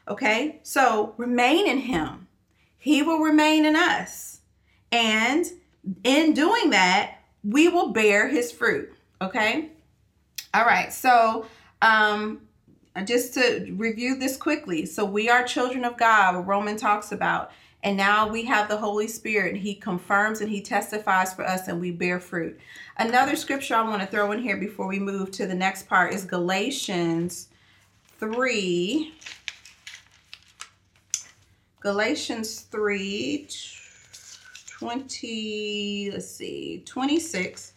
Okay, 0.08 0.60
so 0.62 1.16
remain 1.18 1.66
in 1.66 1.80
Him, 1.80 2.28
He 2.78 3.02
will 3.02 3.18
remain 3.18 3.66
in 3.66 3.76
us. 3.76 4.42
And 4.92 5.44
in 6.04 6.36
doing 6.36 6.70
that, 6.70 7.16
we 7.44 7.68
will 7.68 7.94
bear 7.94 8.28
His 8.28 8.52
fruit. 8.52 8.94
Okay, 9.20 9.72
all 10.54 10.66
right, 10.66 10.94
so 10.94 11.48
um 11.82 12.43
just 13.06 13.34
to 13.34 13.74
review 13.76 14.16
this 14.16 14.38
quickly. 14.38 14.86
So 14.86 15.04
we 15.04 15.30
are 15.30 15.44
children 15.44 15.84
of 15.84 15.98
God, 15.98 16.36
what 16.36 16.48
Roman 16.48 16.78
talks 16.78 17.12
about. 17.12 17.52
And 17.84 17.98
now 17.98 18.30
we 18.30 18.46
have 18.46 18.70
the 18.70 18.78
Holy 18.78 19.08
Spirit. 19.08 19.56
and 19.56 19.62
He 19.62 19.76
confirms 19.76 20.40
and 20.40 20.50
he 20.50 20.62
testifies 20.62 21.34
for 21.34 21.46
us 21.46 21.68
and 21.68 21.82
we 21.82 21.92
bear 21.92 22.20
fruit. 22.20 22.58
Another 22.98 23.36
scripture 23.36 23.76
I 23.76 23.82
want 23.82 24.02
to 24.02 24.08
throw 24.08 24.32
in 24.32 24.42
here 24.42 24.58
before 24.58 24.88
we 24.88 25.00
move 25.00 25.32
to 25.32 25.48
the 25.48 25.56
next 25.56 25.88
part 25.88 26.14
is 26.14 26.24
Galatians 26.24 27.50
3. 28.20 29.14
Galatians 31.82 32.62
3 32.62 33.48
20, 34.80 36.12
let's 36.12 36.30
see, 36.30 36.84
26. 36.86 37.74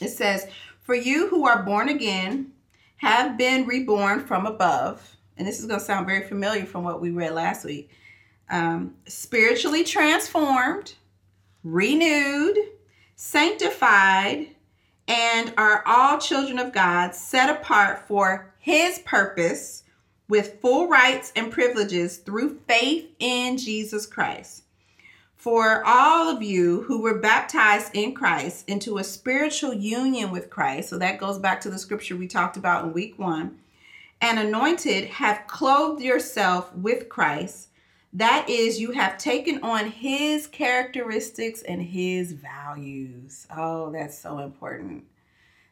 It 0.00 0.08
says, 0.08 0.46
For 0.80 0.94
you 0.94 1.28
who 1.28 1.46
are 1.46 1.62
born 1.62 1.88
again, 1.88 2.52
have 3.00 3.38
been 3.38 3.66
reborn 3.66 4.20
from 4.20 4.44
above. 4.44 5.16
And 5.36 5.48
this 5.48 5.58
is 5.58 5.64
going 5.64 5.80
to 5.80 5.84
sound 5.84 6.06
very 6.06 6.22
familiar 6.22 6.66
from 6.66 6.84
what 6.84 7.00
we 7.00 7.10
read 7.10 7.32
last 7.32 7.64
week. 7.64 7.90
Um, 8.50 8.94
spiritually 9.06 9.84
transformed, 9.84 10.94
renewed, 11.64 12.58
sanctified, 13.16 14.48
and 15.08 15.54
are 15.56 15.82
all 15.86 16.18
children 16.18 16.58
of 16.58 16.72
God 16.72 17.14
set 17.14 17.48
apart 17.48 18.06
for 18.06 18.52
His 18.58 18.98
purpose 19.00 19.84
with 20.28 20.60
full 20.60 20.86
rights 20.86 21.32
and 21.34 21.50
privileges 21.50 22.18
through 22.18 22.60
faith 22.68 23.08
in 23.18 23.56
Jesus 23.56 24.04
Christ 24.04 24.64
for 25.40 25.82
all 25.86 26.28
of 26.28 26.42
you 26.42 26.82
who 26.82 27.00
were 27.00 27.18
baptized 27.18 27.90
in 27.94 28.12
Christ 28.12 28.68
into 28.68 28.98
a 28.98 29.04
spiritual 29.04 29.72
union 29.72 30.30
with 30.30 30.50
Christ. 30.50 30.90
So 30.90 30.98
that 30.98 31.16
goes 31.16 31.38
back 31.38 31.62
to 31.62 31.70
the 31.70 31.78
scripture 31.78 32.14
we 32.14 32.28
talked 32.28 32.58
about 32.58 32.84
in 32.84 32.92
week 32.92 33.18
one. 33.18 33.56
And 34.20 34.38
anointed 34.38 35.06
have 35.06 35.46
clothed 35.46 36.02
yourself 36.02 36.74
with 36.74 37.08
Christ. 37.08 37.68
That 38.12 38.50
is, 38.50 38.78
you 38.78 38.90
have 38.90 39.16
taken 39.16 39.62
on 39.62 39.90
his 39.90 40.46
characteristics 40.46 41.62
and 41.62 41.80
his 41.80 42.32
values. 42.32 43.46
Oh, 43.56 43.90
that's 43.90 44.18
so 44.18 44.40
important. 44.40 45.04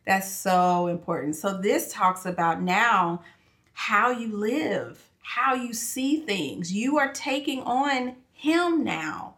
That's 0.06 0.32
so 0.32 0.86
important. 0.86 1.36
So, 1.36 1.60
this 1.60 1.92
talks 1.92 2.24
about 2.24 2.62
now 2.62 3.20
how 3.74 4.12
you 4.12 4.34
live, 4.34 5.10
how 5.20 5.52
you 5.54 5.74
see 5.74 6.20
things. 6.20 6.72
You 6.72 6.96
are 6.96 7.12
taking 7.12 7.60
on 7.64 8.16
Him 8.32 8.82
now. 8.82 9.34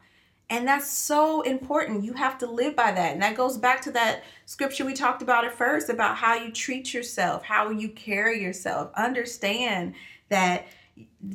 And 0.51 0.67
that's 0.67 0.91
so 0.91 1.43
important. 1.43 2.05
You 2.05 2.13
have 2.15 2.37
to 2.39 2.47
live 2.47 2.75
by 2.75 2.91
that. 2.91 3.13
And 3.13 3.23
that 3.23 3.37
goes 3.37 3.57
back 3.57 3.81
to 3.83 3.93
that 3.93 4.25
scripture 4.47 4.85
we 4.85 4.95
talked 4.95 5.23
about 5.23 5.45
at 5.45 5.55
first 5.55 5.89
about 5.89 6.17
how 6.17 6.35
you 6.35 6.51
treat 6.51 6.93
yourself, 6.93 7.45
how 7.45 7.71
you 7.71 7.89
carry 7.91 8.43
yourself. 8.43 8.91
Understand 8.97 9.95
that 10.29 10.67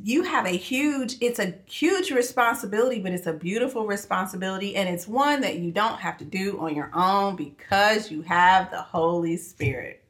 you 0.03 0.23
have 0.23 0.45
a 0.45 0.57
huge 0.57 1.15
it's 1.21 1.39
a 1.39 1.53
huge 1.65 2.11
responsibility 2.11 2.99
but 2.99 3.11
it's 3.11 3.25
a 3.25 3.33
beautiful 3.33 3.87
responsibility 3.87 4.75
and 4.75 4.87
it's 4.87 5.07
one 5.07 5.41
that 5.41 5.57
you 5.57 5.71
don't 5.71 5.99
have 5.99 6.17
to 6.17 6.25
do 6.25 6.59
on 6.59 6.75
your 6.75 6.91
own 6.93 7.35
because 7.35 8.11
you 8.11 8.21
have 8.21 8.69
the 8.69 8.81
holy 8.81 9.37
spirit 9.37 10.03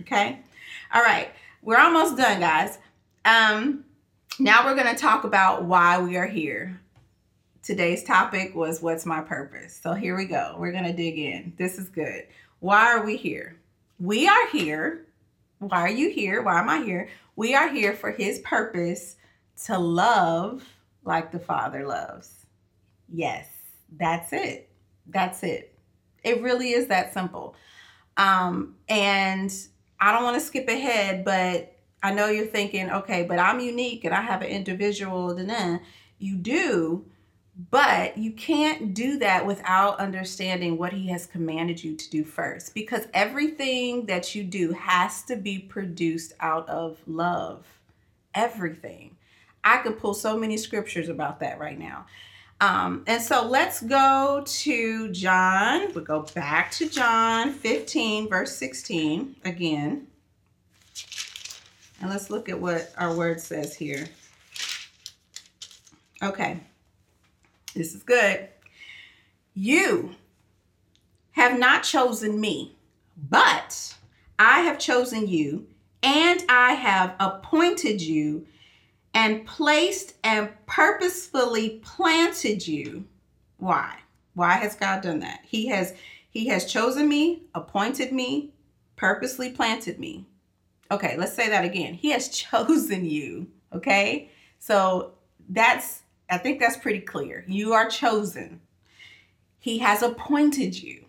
okay 0.00 0.38
all 0.94 1.02
right 1.02 1.30
we're 1.62 1.78
almost 1.78 2.16
done 2.16 2.38
guys 2.40 2.78
um 3.24 3.84
now 4.38 4.64
we're 4.64 4.76
going 4.76 4.94
to 4.94 5.00
talk 5.00 5.24
about 5.24 5.64
why 5.64 6.00
we 6.00 6.16
are 6.16 6.26
here 6.26 6.80
today's 7.62 8.04
topic 8.04 8.54
was 8.54 8.82
what's 8.82 9.06
my 9.06 9.20
purpose 9.20 9.78
so 9.82 9.92
here 9.92 10.16
we 10.16 10.24
go 10.24 10.56
we're 10.58 10.72
going 10.72 10.84
to 10.84 10.92
dig 10.92 11.18
in 11.18 11.52
this 11.58 11.78
is 11.78 11.88
good 11.88 12.26
why 12.60 12.86
are 12.86 13.04
we 13.04 13.16
here 13.16 13.56
we 13.98 14.26
are 14.28 14.48
here 14.48 15.06
why 15.58 15.80
are 15.80 15.90
you 15.90 16.10
here 16.10 16.42
why 16.42 16.58
am 16.58 16.68
i 16.68 16.82
here 16.82 17.08
we 17.36 17.54
are 17.54 17.68
here 17.68 17.94
for 17.94 18.10
his 18.10 18.38
purpose 18.40 19.16
to 19.64 19.78
love 19.78 20.64
like 21.04 21.32
the 21.32 21.38
Father 21.38 21.86
loves. 21.86 22.46
Yes, 23.12 23.48
that's 23.96 24.32
it. 24.32 24.70
That's 25.06 25.42
it. 25.42 25.74
It 26.22 26.42
really 26.42 26.70
is 26.70 26.88
that 26.88 27.12
simple. 27.12 27.54
Um, 28.16 28.76
and 28.88 29.52
I 29.98 30.12
don't 30.12 30.22
want 30.22 30.38
to 30.38 30.44
skip 30.44 30.68
ahead, 30.68 31.24
but 31.24 31.76
I 32.02 32.12
know 32.12 32.28
you're 32.28 32.46
thinking, 32.46 32.90
okay, 32.90 33.24
but 33.24 33.38
I'm 33.38 33.60
unique 33.60 34.04
and 34.04 34.14
I 34.14 34.20
have 34.20 34.42
an 34.42 34.48
individual. 34.48 35.34
Then 35.34 35.80
you 36.18 36.36
do, 36.36 37.04
but 37.68 38.16
you 38.16 38.32
can't 38.32 38.94
do 38.94 39.18
that 39.18 39.44
without 39.44 39.98
understanding 39.98 40.78
what 40.78 40.92
He 40.92 41.08
has 41.08 41.26
commanded 41.26 41.82
you 41.82 41.96
to 41.96 42.10
do 42.10 42.24
first, 42.24 42.74
because 42.74 43.06
everything 43.12 44.06
that 44.06 44.34
you 44.34 44.44
do 44.44 44.72
has 44.72 45.22
to 45.24 45.36
be 45.36 45.58
produced 45.58 46.32
out 46.40 46.68
of 46.68 46.98
love. 47.06 47.66
Everything. 48.34 49.16
I 49.62 49.78
could 49.78 49.98
pull 49.98 50.14
so 50.14 50.38
many 50.38 50.56
scriptures 50.56 51.08
about 51.08 51.40
that 51.40 51.58
right 51.58 51.78
now. 51.78 52.06
Um, 52.62 53.04
and 53.06 53.22
so 53.22 53.46
let's 53.46 53.82
go 53.82 54.42
to 54.44 55.12
John. 55.12 55.92
We'll 55.94 56.04
go 56.04 56.22
back 56.34 56.70
to 56.72 56.88
John 56.88 57.52
15, 57.52 58.28
verse 58.28 58.54
16 58.56 59.36
again. 59.44 60.06
And 62.00 62.10
let's 62.10 62.30
look 62.30 62.48
at 62.48 62.58
what 62.58 62.92
our 62.96 63.14
word 63.14 63.40
says 63.40 63.74
here. 63.74 64.08
Okay, 66.22 66.60
this 67.74 67.94
is 67.94 68.02
good. 68.02 68.48
You 69.54 70.14
have 71.32 71.58
not 71.58 71.82
chosen 71.82 72.40
me, 72.40 72.76
but 73.16 73.94
I 74.38 74.60
have 74.60 74.78
chosen 74.78 75.28
you, 75.28 75.66
and 76.02 76.42
I 76.48 76.72
have 76.72 77.14
appointed 77.20 78.00
you 78.00 78.46
and 79.14 79.46
placed 79.46 80.14
and 80.24 80.50
purposefully 80.66 81.80
planted 81.82 82.66
you. 82.66 83.04
Why? 83.58 83.96
Why 84.34 84.52
has 84.54 84.74
God 84.74 85.02
done 85.02 85.20
that? 85.20 85.40
He 85.44 85.66
has 85.66 85.94
he 86.30 86.46
has 86.46 86.70
chosen 86.70 87.08
me, 87.08 87.42
appointed 87.54 88.12
me, 88.12 88.52
purposely 88.96 89.50
planted 89.50 89.98
me. 89.98 90.26
Okay, 90.90 91.16
let's 91.16 91.34
say 91.34 91.48
that 91.48 91.64
again. 91.64 91.94
He 91.94 92.10
has 92.10 92.28
chosen 92.36 93.04
you, 93.04 93.48
okay? 93.74 94.30
So 94.58 95.12
that's 95.48 96.02
I 96.30 96.38
think 96.38 96.60
that's 96.60 96.76
pretty 96.76 97.00
clear. 97.00 97.44
You 97.48 97.72
are 97.72 97.88
chosen. 97.88 98.60
He 99.58 99.78
has 99.78 100.02
appointed 100.02 100.80
you. 100.82 101.06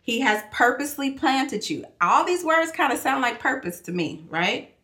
He 0.00 0.20
has 0.20 0.42
purposely 0.52 1.12
planted 1.12 1.68
you. 1.70 1.86
All 2.00 2.24
these 2.24 2.44
words 2.44 2.70
kind 2.70 2.92
of 2.92 2.98
sound 2.98 3.22
like 3.22 3.40
purpose 3.40 3.80
to 3.80 3.92
me, 3.92 4.24
right? 4.28 4.74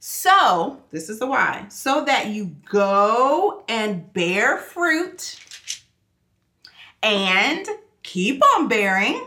So, 0.00 0.82
this 0.90 1.08
is 1.08 1.20
the 1.20 1.26
why. 1.26 1.66
So 1.68 2.04
that 2.04 2.26
you 2.26 2.56
go 2.68 3.64
and 3.68 4.12
bear 4.12 4.58
fruit 4.58 5.38
and 7.02 7.66
keep 8.02 8.42
on 8.54 8.68
bearing, 8.68 9.26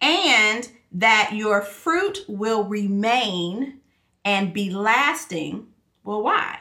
and 0.00 0.68
that 0.92 1.30
your 1.34 1.62
fruit 1.62 2.24
will 2.28 2.64
remain 2.64 3.80
and 4.24 4.52
be 4.52 4.70
lasting. 4.70 5.68
Well, 6.04 6.22
why? 6.22 6.58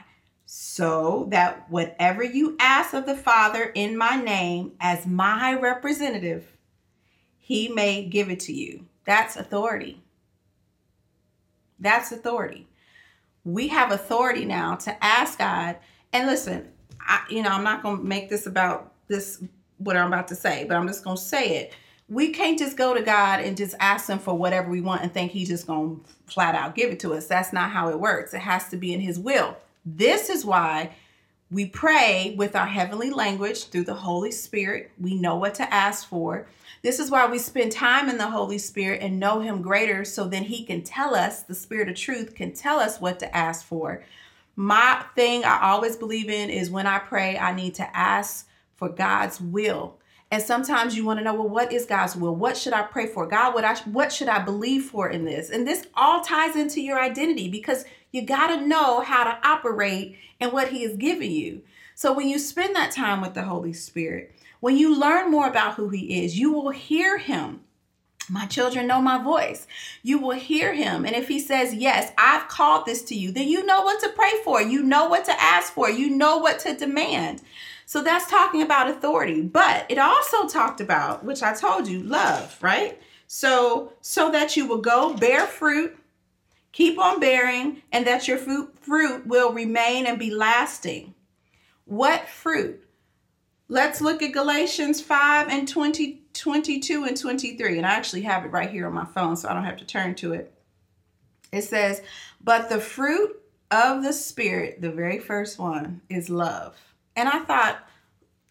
So 0.50 1.28
that 1.30 1.70
whatever 1.70 2.24
you 2.24 2.56
ask 2.60 2.94
of 2.94 3.06
the 3.06 3.16
Father 3.16 3.72
in 3.76 3.98
my 3.98 4.16
name 4.16 4.72
as 4.80 5.06
my 5.06 5.54
representative, 5.54 6.58
he 7.38 7.68
may 7.68 8.06
give 8.06 8.30
it 8.30 8.40
to 8.42 8.54
you. 8.54 8.86
That's 9.06 9.36
authority. 9.36 10.02
That's 11.80 12.12
authority 12.12 12.68
we 13.48 13.70
have 13.70 13.92
authority 13.92 14.44
now 14.44 14.76
to 14.76 15.04
ask 15.04 15.40
God. 15.40 15.78
And 16.12 16.28
listen, 16.28 16.68
I, 17.00 17.24
you 17.30 17.42
know, 17.42 17.50
I'm 17.50 17.64
not 17.64 17.82
going 17.82 17.98
to 17.98 18.04
make 18.04 18.30
this 18.30 18.46
about 18.46 18.92
this, 19.08 19.42
what 19.78 19.96
I'm 19.96 20.08
about 20.08 20.28
to 20.28 20.36
say, 20.36 20.66
but 20.68 20.76
I'm 20.76 20.86
just 20.86 21.04
going 21.04 21.16
to 21.16 21.22
say 21.22 21.58
it. 21.60 21.74
We 22.10 22.34
can't 22.34 22.60
just 22.60 22.76
go 22.76 22.94
to 22.94 23.02
God 23.02 23.40
and 23.40 23.56
just 23.56 23.76
ask 23.80 24.10
Him 24.10 24.20
for 24.20 24.34
whatever 24.34 24.70
we 24.70 24.82
want 24.82 25.02
and 25.02 25.14
think 25.14 25.32
He's 25.32 25.48
just 25.48 25.66
going 25.66 25.98
to 25.98 26.32
flat 26.32 26.56
out 26.56 26.76
give 26.76 26.92
it 26.92 27.00
to 27.02 27.14
us. 27.14 27.28
That's 27.28 27.54
not 27.54 27.72
how 27.72 27.90
it 27.90 28.00
works. 28.00 28.34
It 28.34 28.40
has 28.40 28.68
to 28.70 28.78
be 28.78 28.94
in 28.94 29.00
His 29.00 29.18
will. 29.18 29.56
This 29.96 30.30
is 30.30 30.44
why 30.44 30.92
we 31.50 31.66
pray 31.66 32.36
with 32.38 32.58
our 32.58 32.66
heavenly 32.66 33.10
language 33.10 33.70
through 33.70 33.86
the 33.86 33.94
Holy 33.94 34.32
Spirit. 34.32 34.92
We 35.00 35.16
know 35.16 35.38
what 35.38 35.56
to 35.56 35.74
ask 35.74 36.10
for. 36.10 36.46
This 36.82 37.00
is 37.00 37.10
why 37.10 37.26
we 37.26 37.40
spend 37.40 37.72
time 37.72 38.10
in 38.10 38.18
the 38.18 38.30
Holy 38.30 38.58
Spirit 38.58 39.02
and 39.02 39.18
know 39.18 39.40
Him 39.40 39.62
greater 39.62 40.04
so 40.04 40.28
then 40.28 40.44
He 40.44 40.66
can 40.66 40.84
tell 40.84 41.16
us, 41.16 41.44
the 41.44 41.56
Spirit 41.56 41.88
of 41.88 41.96
truth 41.96 42.36
can 42.36 42.52
tell 42.52 42.80
us 42.80 43.00
what 43.00 43.18
to 43.20 43.34
ask 43.36 43.66
for. 43.66 44.04
My 44.58 45.06
thing 45.16 45.46
I 45.46 45.62
always 45.62 45.96
believe 45.96 46.30
in 46.30 46.50
is 46.50 46.70
when 46.70 46.86
I 46.86 47.00
pray, 47.00 47.38
I 47.38 47.56
need 47.56 47.76
to 47.76 47.98
ask 47.98 48.46
for 48.76 48.90
God's 48.90 49.40
will. 49.40 50.00
And 50.30 50.44
sometimes 50.44 50.98
you 50.98 51.06
want 51.06 51.20
to 51.20 51.24
know, 51.24 51.34
well, 51.34 51.48
what 51.48 51.72
is 51.72 51.86
God's 51.86 52.18
will? 52.18 52.36
What 52.36 52.58
should 52.58 52.74
I 52.74 52.82
pray 52.82 53.08
for? 53.08 53.26
God, 53.26 53.54
what 53.54 53.64
I 53.64 53.76
what 53.86 54.12
should 54.12 54.28
I 54.28 54.44
believe 54.44 54.84
for 54.84 55.10
in 55.10 55.24
this? 55.24 55.50
And 55.50 55.66
this 55.66 55.88
all 55.96 56.20
ties 56.20 56.58
into 56.58 56.82
your 56.82 57.00
identity 57.00 57.48
because 57.48 57.86
you 58.12 58.22
got 58.24 58.48
to 58.48 58.66
know 58.66 59.02
how 59.02 59.24
to 59.24 59.48
operate 59.48 60.18
and 60.40 60.52
what 60.52 60.70
he 60.70 60.84
has 60.84 60.96
given 60.96 61.32
you. 61.32 61.62
So 61.96 62.14
when 62.14 62.30
you 62.30 62.40
spend 62.40 62.76
that 62.76 62.92
time 62.92 63.22
with 63.22 63.34
the 63.34 63.44
Holy 63.44 63.74
Spirit, 63.74 64.34
when 64.60 64.78
you 64.78 65.00
learn 65.00 65.32
more 65.32 65.48
about 65.48 65.76
who 65.76 65.90
he 65.90 66.24
is, 66.24 66.38
you 66.38 66.52
will 66.52 66.70
hear 66.70 67.18
him. 67.18 67.62
My 68.30 68.46
children 68.46 68.88
know 68.88 69.02
my 69.02 69.24
voice. 69.24 69.68
You 70.04 70.20
will 70.20 70.36
hear 70.36 70.74
him. 70.74 71.06
And 71.06 71.16
if 71.16 71.28
he 71.28 71.40
says, 71.40 71.74
Yes, 71.74 72.12
I've 72.18 72.48
called 72.50 72.86
this 72.86 73.02
to 73.04 73.16
you, 73.16 73.32
then 73.32 73.48
you 73.48 73.66
know 73.66 73.82
what 73.82 74.02
to 74.02 74.10
pray 74.10 74.34
for. 74.44 74.62
You 74.62 74.84
know 74.84 75.08
what 75.08 75.26
to 75.26 75.42
ask 75.42 75.72
for. 75.74 75.90
You 75.90 76.10
know 76.10 76.38
what 76.38 76.60
to 76.60 76.76
demand. 76.76 77.42
So 77.86 78.04
that's 78.04 78.30
talking 78.30 78.62
about 78.62 78.90
authority. 78.90 79.42
But 79.42 79.86
it 79.88 79.98
also 79.98 80.46
talked 80.48 80.82
about, 80.82 81.24
which 81.24 81.42
I 81.42 81.54
told 81.54 81.88
you, 81.88 82.04
love, 82.04 82.58
right? 82.62 83.00
So, 83.28 83.94
so 84.02 84.30
that 84.32 84.58
you 84.58 84.68
will 84.68 84.82
go 84.82 85.14
bear 85.14 85.48
fruit, 85.48 85.98
keep 86.72 87.00
on 87.00 87.20
bearing, 87.20 87.82
and 87.92 88.06
that 88.08 88.28
your 88.28 88.38
fruit, 88.38 88.78
fruit 88.80 89.26
will 89.28 89.52
remain 89.54 90.06
and 90.06 90.20
be 90.20 90.32
lasting. 90.32 91.14
What 91.86 92.28
fruit? 92.28 92.84
Let's 93.70 94.02
look 94.02 94.22
at 94.22 94.32
Galatians 94.32 95.02
5 95.02 95.50
and 95.50 95.68
20, 95.68 96.22
22 96.34 97.04
and 97.04 97.18
23. 97.18 97.78
And 97.78 97.86
I 97.86 97.92
actually 97.92 98.22
have 98.22 98.46
it 98.46 98.52
right 98.52 98.70
here 98.70 98.88
on 98.88 98.94
my 98.94 99.06
phone, 99.06 99.36
so 99.36 99.50
I 99.50 99.54
don't 99.54 99.66
have 99.66 99.78
to 99.78 99.86
turn 99.86 100.16
to 100.16 100.34
it. 100.34 100.54
It 101.52 101.64
says, 101.64 102.02
But 102.42 102.70
the 102.70 102.80
fruit 102.80 103.42
of 103.72 104.04
the 104.04 104.14
Spirit, 104.14 104.82
the 104.82 104.92
very 104.92 105.20
first 105.20 105.60
one, 105.60 106.02
is 106.10 106.30
love. 106.30 106.78
And 107.16 107.28
I 107.28 107.40
thought, 107.40 107.80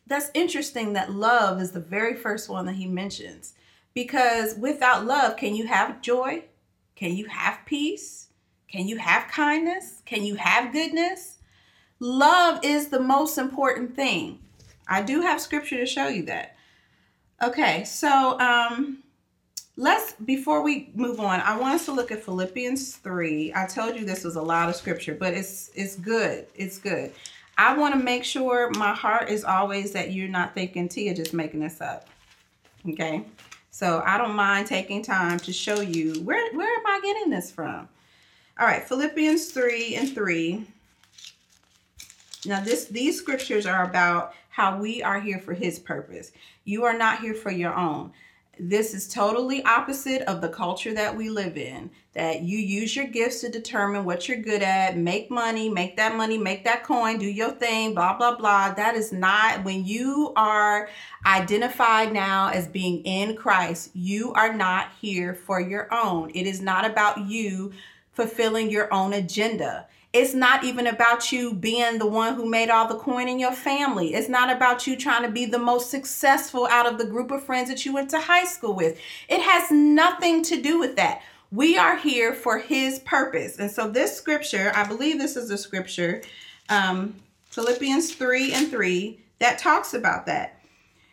that's 0.06 0.30
interesting 0.34 0.92
that 0.92 1.12
love 1.12 1.60
is 1.60 1.72
the 1.72 1.80
very 1.80 2.14
first 2.14 2.48
one 2.48 2.66
that 2.66 2.74
he 2.74 2.86
mentions. 2.86 3.54
Because 3.94 4.54
without 4.56 5.06
love, 5.06 5.36
can 5.36 5.54
you 5.54 5.66
have 5.66 6.02
joy? 6.02 6.44
Can 6.96 7.14
you 7.14 7.26
have 7.26 7.60
peace? 7.66 8.28
Can 8.68 8.88
you 8.88 8.96
have 8.96 9.28
kindness? 9.28 10.02
Can 10.06 10.24
you 10.24 10.34
have 10.34 10.72
goodness? 10.72 11.38
Love 12.00 12.60
is 12.64 12.88
the 12.88 13.00
most 13.00 13.38
important 13.38 13.94
thing. 13.94 14.40
I 14.88 15.02
do 15.02 15.20
have 15.20 15.40
scripture 15.40 15.76
to 15.76 15.86
show 15.86 16.08
you 16.08 16.24
that. 16.24 16.56
Okay, 17.42 17.84
so 17.84 18.38
um 18.40 19.02
let's 19.76 20.14
before 20.14 20.62
we 20.62 20.90
move 20.94 21.20
on, 21.20 21.40
I 21.40 21.58
want 21.58 21.74
us 21.74 21.84
to 21.84 21.92
look 21.92 22.10
at 22.10 22.22
Philippians 22.22 22.96
3. 22.96 23.52
I 23.54 23.66
told 23.66 23.96
you 23.96 24.04
this 24.04 24.24
was 24.24 24.36
a 24.36 24.42
lot 24.42 24.68
of 24.68 24.76
scripture, 24.76 25.14
but 25.14 25.34
it's 25.34 25.70
it's 25.74 25.96
good. 25.96 26.46
It's 26.54 26.78
good. 26.78 27.12
I 27.58 27.76
want 27.76 27.94
to 27.94 28.00
make 28.00 28.24
sure 28.24 28.70
my 28.70 28.94
heart 28.94 29.30
is 29.30 29.44
always 29.44 29.92
that 29.92 30.12
you're 30.12 30.28
not 30.28 30.54
thinking 30.54 30.88
Tia 30.88 31.14
just 31.14 31.32
making 31.32 31.60
this 31.60 31.80
up. 31.80 32.08
Okay? 32.88 33.24
So 33.76 34.02
I 34.06 34.16
don't 34.16 34.34
mind 34.34 34.66
taking 34.66 35.02
time 35.02 35.38
to 35.40 35.52
show 35.52 35.82
you 35.82 36.14
where 36.22 36.50
where 36.54 36.78
am 36.78 36.86
I 36.86 36.98
getting 37.02 37.28
this 37.28 37.50
from? 37.50 37.86
All 38.58 38.66
right, 38.66 38.82
Philippians 38.82 39.52
3 39.52 39.96
and 39.96 40.14
3. 40.14 40.66
Now, 42.46 42.64
this 42.64 42.86
these 42.86 43.18
scriptures 43.18 43.66
are 43.66 43.84
about 43.84 44.32
how 44.48 44.78
we 44.78 45.02
are 45.02 45.20
here 45.20 45.38
for 45.38 45.52
his 45.52 45.78
purpose. 45.78 46.32
You 46.64 46.84
are 46.84 46.96
not 46.96 47.20
here 47.20 47.34
for 47.34 47.50
your 47.50 47.74
own. 47.74 48.12
This 48.58 48.94
is 48.94 49.06
totally 49.06 49.62
opposite 49.64 50.22
of 50.22 50.40
the 50.40 50.48
culture 50.48 50.94
that 50.94 51.14
we 51.14 51.28
live 51.28 51.58
in. 51.58 51.90
That 52.14 52.40
you 52.42 52.56
use 52.56 52.96
your 52.96 53.06
gifts 53.06 53.42
to 53.42 53.50
determine 53.50 54.06
what 54.06 54.26
you're 54.26 54.38
good 54.38 54.62
at, 54.62 54.96
make 54.96 55.30
money, 55.30 55.68
make 55.68 55.96
that 55.96 56.16
money, 56.16 56.38
make 56.38 56.64
that 56.64 56.82
coin, 56.82 57.18
do 57.18 57.26
your 57.26 57.50
thing, 57.50 57.92
blah, 57.92 58.16
blah, 58.16 58.36
blah. 58.36 58.72
That 58.72 58.94
is 58.94 59.12
not 59.12 59.62
when 59.64 59.84
you 59.84 60.32
are 60.36 60.88
identified 61.26 62.14
now 62.14 62.48
as 62.48 62.66
being 62.66 63.04
in 63.04 63.36
Christ, 63.36 63.90
you 63.94 64.32
are 64.32 64.54
not 64.54 64.92
here 65.00 65.34
for 65.34 65.60
your 65.60 65.92
own. 65.92 66.30
It 66.30 66.46
is 66.46 66.62
not 66.62 66.86
about 66.86 67.26
you 67.26 67.72
fulfilling 68.14 68.70
your 68.70 68.92
own 68.92 69.12
agenda. 69.12 69.86
It's 70.18 70.32
not 70.32 70.64
even 70.64 70.86
about 70.86 71.30
you 71.30 71.52
being 71.52 71.98
the 71.98 72.06
one 72.06 72.36
who 72.36 72.48
made 72.48 72.70
all 72.70 72.88
the 72.88 72.96
coin 72.96 73.28
in 73.28 73.38
your 73.38 73.52
family. 73.52 74.14
It's 74.14 74.30
not 74.30 74.48
about 74.50 74.86
you 74.86 74.96
trying 74.96 75.24
to 75.24 75.28
be 75.28 75.44
the 75.44 75.58
most 75.58 75.90
successful 75.90 76.66
out 76.68 76.90
of 76.90 76.96
the 76.96 77.04
group 77.04 77.30
of 77.30 77.44
friends 77.44 77.68
that 77.68 77.84
you 77.84 77.92
went 77.92 78.08
to 78.10 78.20
high 78.20 78.46
school 78.46 78.72
with. 78.72 78.98
It 79.28 79.42
has 79.42 79.70
nothing 79.70 80.42
to 80.44 80.62
do 80.62 80.78
with 80.80 80.96
that. 80.96 81.20
We 81.52 81.76
are 81.76 81.98
here 81.98 82.32
for 82.32 82.58
his 82.58 82.98
purpose. 83.00 83.58
And 83.58 83.70
so 83.70 83.90
this 83.90 84.16
scripture, 84.16 84.72
I 84.74 84.88
believe 84.88 85.18
this 85.18 85.36
is 85.36 85.50
a 85.50 85.58
scripture, 85.58 86.22
um, 86.70 87.16
Philippians 87.50 88.14
3 88.14 88.54
and 88.54 88.68
3, 88.70 89.20
that 89.40 89.58
talks 89.58 89.92
about 89.92 90.24
that. 90.24 90.62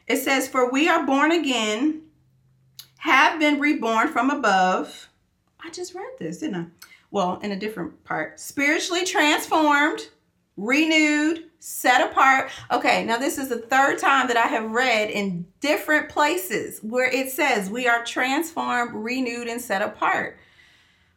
It 0.07 0.19
says, 0.19 0.47
For 0.47 0.71
we 0.71 0.87
are 0.87 1.05
born 1.05 1.33
again, 1.33 2.03
have 2.99 3.37
been 3.37 3.59
reborn 3.59 4.07
from 4.07 4.29
above. 4.29 5.09
I 5.61 5.71
just 5.71 5.93
read 5.93 6.13
this, 6.19 6.37
didn't 6.37 6.55
I? 6.55 6.65
Well, 7.13 7.39
in 7.43 7.51
a 7.51 7.55
different 7.55 8.03
part, 8.03 8.39
spiritually 8.39 9.05
transformed, 9.05 10.09
renewed, 10.57 11.43
set 11.59 12.09
apart. 12.09 12.49
Okay, 12.71 13.05
now 13.05 13.17
this 13.17 13.37
is 13.37 13.49
the 13.49 13.59
third 13.59 13.99
time 13.99 14.27
that 14.27 14.35
I 14.35 14.47
have 14.47 14.71
read 14.71 15.11
in 15.11 15.45
different 15.61 16.09
places 16.09 16.79
where 16.81 17.09
it 17.09 17.29
says 17.29 17.69
we 17.69 17.87
are 17.87 18.03
transformed, 18.03 18.95
renewed, 18.95 19.47
and 19.47 19.61
set 19.61 19.83
apart 19.83 20.39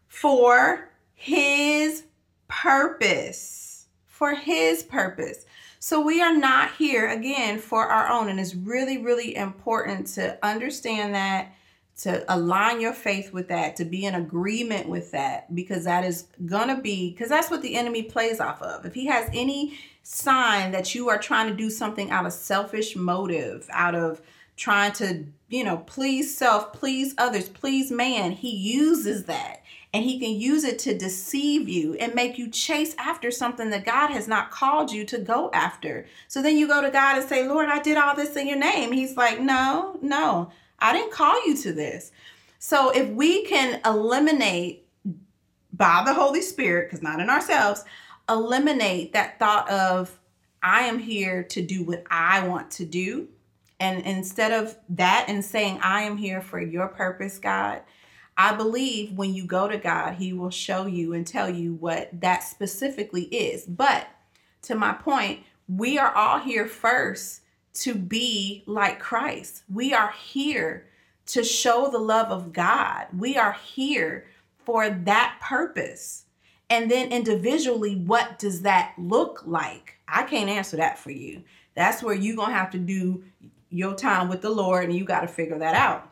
for 0.06 0.90
his 1.14 2.04
purpose. 2.46 3.86
For 4.04 4.34
his 4.34 4.82
purpose. 4.82 5.46
So 5.78 6.02
we 6.02 6.20
are 6.20 6.36
not 6.36 6.74
here 6.74 7.08
again 7.08 7.58
for 7.58 7.86
our 7.86 8.08
own. 8.08 8.28
And 8.28 8.38
it's 8.38 8.54
really, 8.54 8.98
really 8.98 9.34
important 9.34 10.08
to 10.08 10.38
understand 10.44 11.14
that 11.14 11.52
to 12.02 12.24
align 12.32 12.80
your 12.80 12.92
faith 12.92 13.32
with 13.32 13.48
that, 13.48 13.76
to 13.76 13.84
be 13.84 14.04
in 14.04 14.14
agreement 14.14 14.88
with 14.88 15.12
that, 15.12 15.54
because 15.54 15.84
that 15.84 16.04
is 16.04 16.26
going 16.44 16.68
to 16.68 16.80
be, 16.80 17.10
because 17.10 17.30
that's 17.30 17.50
what 17.50 17.62
the 17.62 17.74
enemy 17.74 18.02
plays 18.02 18.38
off 18.38 18.60
of. 18.60 18.84
If 18.84 18.94
he 18.94 19.06
has 19.06 19.30
any 19.32 19.78
sign 20.02 20.72
that 20.72 20.94
you 20.94 21.08
are 21.08 21.18
trying 21.18 21.48
to 21.48 21.56
do 21.56 21.70
something 21.70 22.10
out 22.10 22.26
of 22.26 22.32
selfish 22.32 22.96
motive, 22.96 23.66
out 23.72 23.94
of 23.94 24.20
trying 24.56 24.92
to, 24.92 25.24
you 25.48 25.64
know, 25.64 25.78
please 25.78 26.36
self, 26.36 26.72
please 26.72 27.14
others, 27.16 27.48
please 27.48 27.90
man, 27.90 28.32
he 28.32 28.50
uses 28.50 29.24
that. 29.24 29.62
And 29.94 30.04
he 30.04 30.18
can 30.18 30.38
use 30.38 30.64
it 30.64 30.78
to 30.80 30.98
deceive 30.98 31.66
you 31.70 31.94
and 31.94 32.14
make 32.14 32.36
you 32.36 32.50
chase 32.50 32.94
after 32.98 33.30
something 33.30 33.70
that 33.70 33.86
God 33.86 34.10
has 34.10 34.28
not 34.28 34.50
called 34.50 34.92
you 34.92 35.06
to 35.06 35.18
go 35.18 35.50
after. 35.54 36.06
So 36.28 36.42
then 36.42 36.58
you 36.58 36.66
go 36.66 36.82
to 36.82 36.90
God 36.90 37.18
and 37.18 37.26
say, 37.26 37.48
Lord, 37.48 37.70
I 37.70 37.80
did 37.80 37.96
all 37.96 38.14
this 38.14 38.36
in 38.36 38.46
your 38.46 38.58
name. 38.58 38.92
He's 38.92 39.16
like, 39.16 39.40
no, 39.40 39.98
no. 40.02 40.50
I 40.78 40.92
didn't 40.92 41.12
call 41.12 41.46
you 41.46 41.56
to 41.58 41.72
this. 41.72 42.12
So 42.58 42.90
if 42.90 43.08
we 43.10 43.44
can 43.44 43.80
eliminate 43.84 44.86
by 45.72 46.02
the 46.04 46.14
Holy 46.14 46.42
Spirit, 46.42 46.88
because 46.88 47.02
not 47.02 47.20
in 47.20 47.30
ourselves, 47.30 47.84
eliminate 48.28 49.12
that 49.12 49.38
thought 49.38 49.68
of, 49.70 50.18
I 50.62 50.82
am 50.82 50.98
here 50.98 51.44
to 51.44 51.62
do 51.62 51.84
what 51.84 52.04
I 52.10 52.46
want 52.46 52.70
to 52.72 52.84
do. 52.84 53.28
And 53.78 54.02
instead 54.06 54.52
of 54.52 54.76
that 54.90 55.26
and 55.28 55.44
saying, 55.44 55.80
I 55.82 56.02
am 56.02 56.16
here 56.16 56.40
for 56.40 56.60
your 56.60 56.88
purpose, 56.88 57.38
God, 57.38 57.82
I 58.36 58.54
believe 58.54 59.12
when 59.12 59.34
you 59.34 59.46
go 59.46 59.68
to 59.68 59.78
God, 59.78 60.14
He 60.14 60.32
will 60.32 60.50
show 60.50 60.86
you 60.86 61.12
and 61.12 61.26
tell 61.26 61.48
you 61.48 61.74
what 61.74 62.20
that 62.20 62.42
specifically 62.42 63.24
is. 63.24 63.64
But 63.64 64.08
to 64.62 64.74
my 64.74 64.92
point, 64.92 65.40
we 65.68 65.98
are 65.98 66.12
all 66.14 66.40
here 66.40 66.66
first 66.66 67.42
to 67.80 67.94
be 67.94 68.62
like 68.66 68.98
Christ. 68.98 69.62
We 69.72 69.92
are 69.92 70.12
here 70.12 70.86
to 71.26 71.42
show 71.42 71.88
the 71.90 71.98
love 71.98 72.30
of 72.30 72.52
God. 72.52 73.06
We 73.16 73.36
are 73.36 73.52
here 73.52 74.26
for 74.64 74.88
that 74.90 75.38
purpose. 75.40 76.24
And 76.68 76.90
then 76.90 77.12
individually, 77.12 77.96
what 77.96 78.38
does 78.38 78.62
that 78.62 78.94
look 78.98 79.42
like? 79.46 79.98
I 80.08 80.24
can't 80.24 80.50
answer 80.50 80.76
that 80.76 80.98
for 80.98 81.10
you. 81.10 81.42
That's 81.74 82.02
where 82.02 82.14
you're 82.14 82.36
going 82.36 82.50
to 82.50 82.56
have 82.56 82.70
to 82.72 82.78
do 82.78 83.24
your 83.70 83.94
time 83.94 84.28
with 84.28 84.42
the 84.42 84.50
Lord 84.50 84.84
and 84.84 84.94
you 84.94 85.04
got 85.04 85.20
to 85.20 85.28
figure 85.28 85.58
that 85.58 85.74
out. 85.74 86.10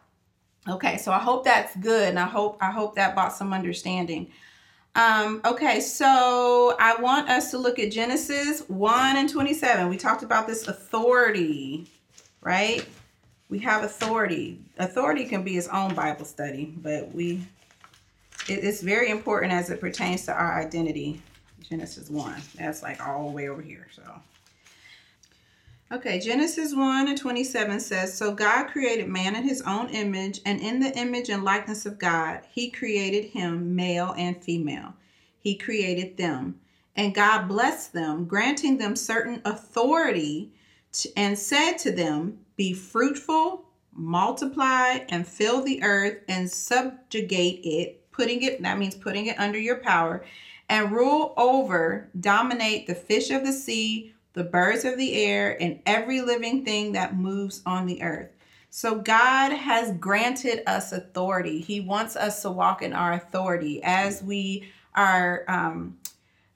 Okay, 0.68 0.96
so 0.96 1.12
I 1.12 1.18
hope 1.18 1.44
that's 1.44 1.76
good 1.76 2.08
and 2.08 2.18
I 2.18 2.26
hope 2.26 2.56
I 2.60 2.70
hope 2.70 2.94
that 2.94 3.14
brought 3.14 3.34
some 3.34 3.52
understanding. 3.52 4.30
Um, 4.96 5.40
okay, 5.44 5.80
so 5.80 6.76
I 6.78 6.94
want 7.00 7.28
us 7.28 7.50
to 7.50 7.58
look 7.58 7.78
at 7.80 7.90
Genesis 7.90 8.62
1 8.68 9.16
and 9.16 9.28
27. 9.28 9.88
We 9.88 9.96
talked 9.96 10.22
about 10.22 10.46
this 10.46 10.68
authority, 10.68 11.88
right? 12.40 12.86
We 13.48 13.58
have 13.60 13.82
authority. 13.82 14.60
Authority 14.78 15.24
can 15.24 15.42
be 15.42 15.56
its 15.56 15.68
own 15.68 15.94
Bible 15.94 16.24
study, 16.24 16.72
but 16.76 17.12
we 17.12 17.44
it, 18.48 18.62
it's 18.62 18.82
very 18.82 19.10
important 19.10 19.52
as 19.52 19.70
it 19.70 19.80
pertains 19.80 20.26
to 20.26 20.32
our 20.32 20.60
identity. 20.60 21.20
Genesis 21.68 22.10
1. 22.10 22.42
That's 22.56 22.82
like 22.82 23.04
all 23.06 23.28
the 23.28 23.34
way 23.34 23.48
over 23.48 23.62
here. 23.62 23.86
So 23.94 24.02
Okay, 25.94 26.18
Genesis 26.18 26.74
1 26.74 27.06
and 27.06 27.16
27 27.16 27.78
says, 27.78 28.18
So 28.18 28.34
God 28.34 28.64
created 28.64 29.06
man 29.06 29.36
in 29.36 29.44
his 29.44 29.62
own 29.62 29.88
image, 29.90 30.40
and 30.44 30.60
in 30.60 30.80
the 30.80 30.92
image 30.98 31.28
and 31.28 31.44
likeness 31.44 31.86
of 31.86 32.00
God, 32.00 32.40
he 32.50 32.68
created 32.68 33.26
him, 33.26 33.76
male 33.76 34.12
and 34.18 34.42
female. 34.42 34.94
He 35.38 35.54
created 35.54 36.16
them. 36.16 36.58
And 36.96 37.14
God 37.14 37.46
blessed 37.46 37.92
them, 37.92 38.24
granting 38.24 38.76
them 38.76 38.96
certain 38.96 39.40
authority, 39.44 40.50
and 41.16 41.38
said 41.38 41.74
to 41.78 41.92
them, 41.92 42.40
Be 42.56 42.72
fruitful, 42.72 43.64
multiply, 43.92 45.04
and 45.10 45.28
fill 45.28 45.62
the 45.62 45.80
earth, 45.84 46.24
and 46.26 46.50
subjugate 46.50 47.60
it, 47.64 48.10
putting 48.10 48.42
it, 48.42 48.60
that 48.62 48.78
means 48.78 48.96
putting 48.96 49.26
it 49.26 49.38
under 49.38 49.60
your 49.60 49.76
power, 49.76 50.24
and 50.68 50.90
rule 50.90 51.34
over, 51.36 52.08
dominate 52.18 52.88
the 52.88 52.96
fish 52.96 53.30
of 53.30 53.44
the 53.44 53.52
sea 53.52 54.13
the 54.34 54.44
birds 54.44 54.84
of 54.84 54.98
the 54.98 55.14
air, 55.14 55.60
and 55.60 55.80
every 55.86 56.20
living 56.20 56.64
thing 56.64 56.92
that 56.92 57.16
moves 57.16 57.62
on 57.64 57.86
the 57.86 58.02
earth. 58.02 58.30
So 58.70 58.96
God 58.96 59.52
has 59.52 59.96
granted 59.98 60.68
us 60.68 60.92
authority. 60.92 61.60
He 61.60 61.80
wants 61.80 62.16
us 62.16 62.42
to 62.42 62.50
walk 62.50 62.82
in 62.82 62.92
our 62.92 63.12
authority 63.12 63.80
as 63.84 64.22
we 64.22 64.68
are 64.94 65.44
um, 65.48 65.98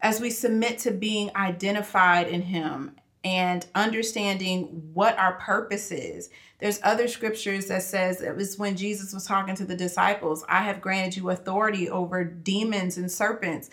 as 0.00 0.20
we 0.20 0.30
submit 0.30 0.78
to 0.80 0.90
being 0.90 1.30
identified 1.36 2.28
in 2.28 2.42
Him 2.42 2.96
and 3.24 3.66
understanding 3.74 4.90
what 4.94 5.18
our 5.18 5.34
purpose 5.34 5.90
is. 5.90 6.30
There's 6.58 6.80
other 6.82 7.08
scriptures 7.08 7.66
that 7.66 7.82
says 7.82 8.20
it 8.20 8.34
was 8.34 8.58
when 8.58 8.76
Jesus 8.76 9.12
was 9.12 9.26
talking 9.26 9.54
to 9.56 9.64
the 9.64 9.76
disciples, 9.76 10.44
I 10.48 10.62
have 10.62 10.80
granted 10.80 11.16
you 11.16 11.30
authority 11.30 11.88
over 11.88 12.24
demons 12.24 12.96
and 12.96 13.10
serpents. 13.10 13.70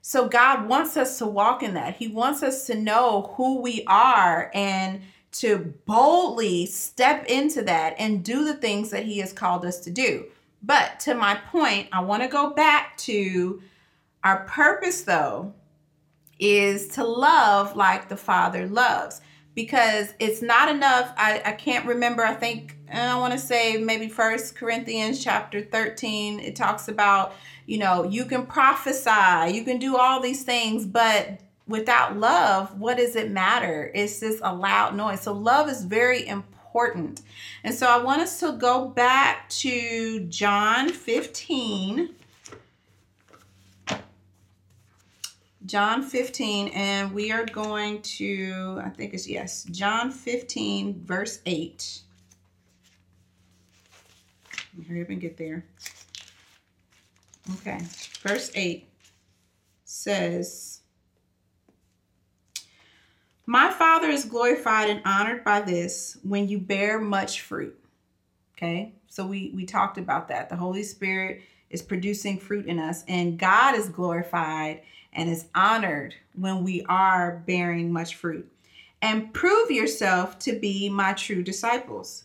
So 0.00 0.28
God 0.28 0.68
wants 0.68 0.96
us 0.96 1.18
to 1.18 1.26
walk 1.26 1.62
in 1.62 1.74
that. 1.74 1.96
He 1.96 2.08
wants 2.08 2.42
us 2.42 2.66
to 2.66 2.74
know 2.74 3.34
who 3.36 3.60
we 3.60 3.84
are 3.86 4.50
and 4.54 5.02
to 5.32 5.74
boldly 5.86 6.66
step 6.66 7.26
into 7.26 7.62
that 7.62 7.94
and 7.98 8.24
do 8.24 8.44
the 8.44 8.54
things 8.54 8.90
that 8.90 9.04
He 9.04 9.18
has 9.18 9.32
called 9.32 9.64
us 9.64 9.80
to 9.80 9.90
do. 9.90 10.26
But 10.62 10.98
to 11.00 11.14
my 11.14 11.34
point, 11.34 11.88
I 11.92 12.00
want 12.00 12.22
to 12.22 12.28
go 12.28 12.50
back 12.50 12.96
to 12.98 13.62
our 14.24 14.44
purpose, 14.44 15.02
though, 15.02 15.52
is 16.38 16.88
to 16.88 17.04
love 17.04 17.76
like 17.76 18.08
the 18.08 18.16
Father 18.16 18.66
loves 18.66 19.20
because 19.58 20.14
it's 20.20 20.40
not 20.40 20.68
enough. 20.68 21.12
I, 21.16 21.42
I 21.44 21.50
can't 21.50 21.84
remember, 21.84 22.22
I 22.24 22.32
think, 22.32 22.76
I 22.92 23.18
want 23.18 23.32
to 23.32 23.40
say 23.40 23.76
maybe 23.76 24.08
First 24.08 24.54
Corinthians 24.54 25.18
chapter 25.22 25.60
13, 25.60 26.38
it 26.38 26.54
talks 26.54 26.86
about 26.86 27.34
you 27.66 27.76
know, 27.76 28.04
you 28.04 28.24
can 28.24 28.46
prophesy, 28.46 29.52
you 29.52 29.64
can 29.64 29.80
do 29.80 29.96
all 29.96 30.20
these 30.20 30.44
things, 30.44 30.86
but 30.86 31.40
without 31.66 32.16
love, 32.16 32.78
what 32.78 32.98
does 32.98 33.16
it 33.16 33.32
matter? 33.32 33.90
It's 33.96 34.20
just 34.20 34.38
a 34.44 34.54
loud 34.54 34.94
noise. 34.94 35.22
So 35.22 35.32
love 35.32 35.68
is 35.68 35.84
very 35.84 36.24
important. 36.28 37.22
And 37.64 37.74
so 37.74 37.88
I 37.88 38.00
want 38.00 38.22
us 38.22 38.38
to 38.40 38.52
go 38.52 38.86
back 38.86 39.48
to 39.50 40.20
John 40.28 40.88
15. 40.88 42.14
John 45.68 46.02
15, 46.02 46.68
and 46.68 47.12
we 47.12 47.30
are 47.30 47.44
going 47.44 48.00
to, 48.00 48.80
I 48.82 48.88
think 48.88 49.12
it's 49.12 49.28
yes, 49.28 49.64
John 49.64 50.10
15, 50.10 51.04
verse 51.04 51.40
8. 51.44 52.00
Hurry 54.88 55.02
up 55.02 55.10
and 55.10 55.20
get 55.20 55.36
there. 55.36 55.66
Okay, 57.56 57.80
verse 58.22 58.50
8. 58.54 58.88
says, 59.84 60.80
My 63.44 63.70
Father 63.70 64.08
is 64.08 64.24
glorified 64.24 64.88
and 64.88 65.02
honored 65.04 65.44
by 65.44 65.60
this 65.60 66.16
when 66.22 66.48
you 66.48 66.58
bear 66.58 66.98
much 66.98 67.42
fruit. 67.42 67.78
Okay, 68.56 68.94
so 69.06 69.26
we, 69.26 69.52
we 69.54 69.66
talked 69.66 69.98
about 69.98 70.28
that. 70.28 70.48
The 70.48 70.56
Holy 70.56 70.82
Spirit 70.82 71.42
is 71.68 71.82
producing 71.82 72.38
fruit 72.38 72.64
in 72.64 72.78
us, 72.78 73.04
and 73.06 73.38
God 73.38 73.74
is 73.74 73.90
glorified 73.90 74.80
and 75.12 75.28
is 75.28 75.46
honored 75.54 76.14
when 76.34 76.64
we 76.64 76.84
are 76.88 77.42
bearing 77.46 77.92
much 77.92 78.14
fruit. 78.14 78.50
And 79.00 79.32
prove 79.32 79.70
yourself 79.70 80.38
to 80.40 80.58
be 80.58 80.88
my 80.88 81.12
true 81.12 81.42
disciples. 81.42 82.24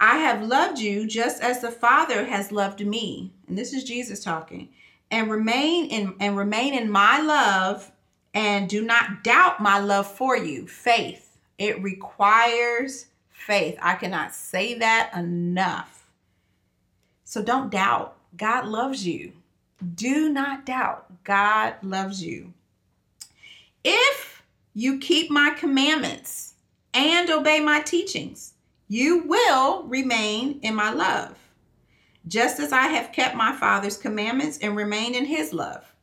I 0.00 0.16
have 0.18 0.42
loved 0.42 0.78
you 0.78 1.06
just 1.06 1.42
as 1.42 1.60
the 1.60 1.70
Father 1.70 2.24
has 2.24 2.50
loved 2.50 2.84
me. 2.84 3.30
And 3.48 3.56
this 3.56 3.72
is 3.72 3.84
Jesus 3.84 4.24
talking. 4.24 4.68
And 5.10 5.30
remain 5.30 5.86
in 5.86 6.14
and 6.20 6.36
remain 6.36 6.74
in 6.74 6.90
my 6.90 7.20
love 7.20 7.92
and 8.32 8.68
do 8.68 8.84
not 8.84 9.22
doubt 9.22 9.60
my 9.60 9.78
love 9.78 10.06
for 10.06 10.36
you. 10.36 10.66
Faith. 10.66 11.38
It 11.58 11.80
requires 11.82 13.06
faith. 13.30 13.78
I 13.80 13.94
cannot 13.94 14.34
say 14.34 14.74
that 14.78 15.12
enough. 15.14 16.10
So 17.24 17.42
don't 17.42 17.70
doubt. 17.70 18.16
God 18.36 18.66
loves 18.66 19.06
you. 19.06 19.32
Do 19.94 20.28
not 20.28 20.64
doubt. 20.64 21.24
God 21.24 21.74
loves 21.82 22.24
you. 22.24 22.52
If 23.84 24.42
you 24.72 24.98
keep 24.98 25.30
my 25.30 25.50
commandments 25.50 26.54
and 26.94 27.28
obey 27.30 27.60
my 27.60 27.80
teachings, 27.80 28.54
you 28.88 29.24
will 29.26 29.82
remain 29.84 30.60
in 30.62 30.74
my 30.74 30.90
love, 30.92 31.36
just 32.28 32.60
as 32.60 32.72
I 32.72 32.86
have 32.86 33.12
kept 33.12 33.36
my 33.36 33.54
Father's 33.54 33.96
commandments 33.96 34.58
and 34.58 34.76
remained 34.76 35.16
in 35.16 35.24
his 35.26 35.52
love. 35.52 35.94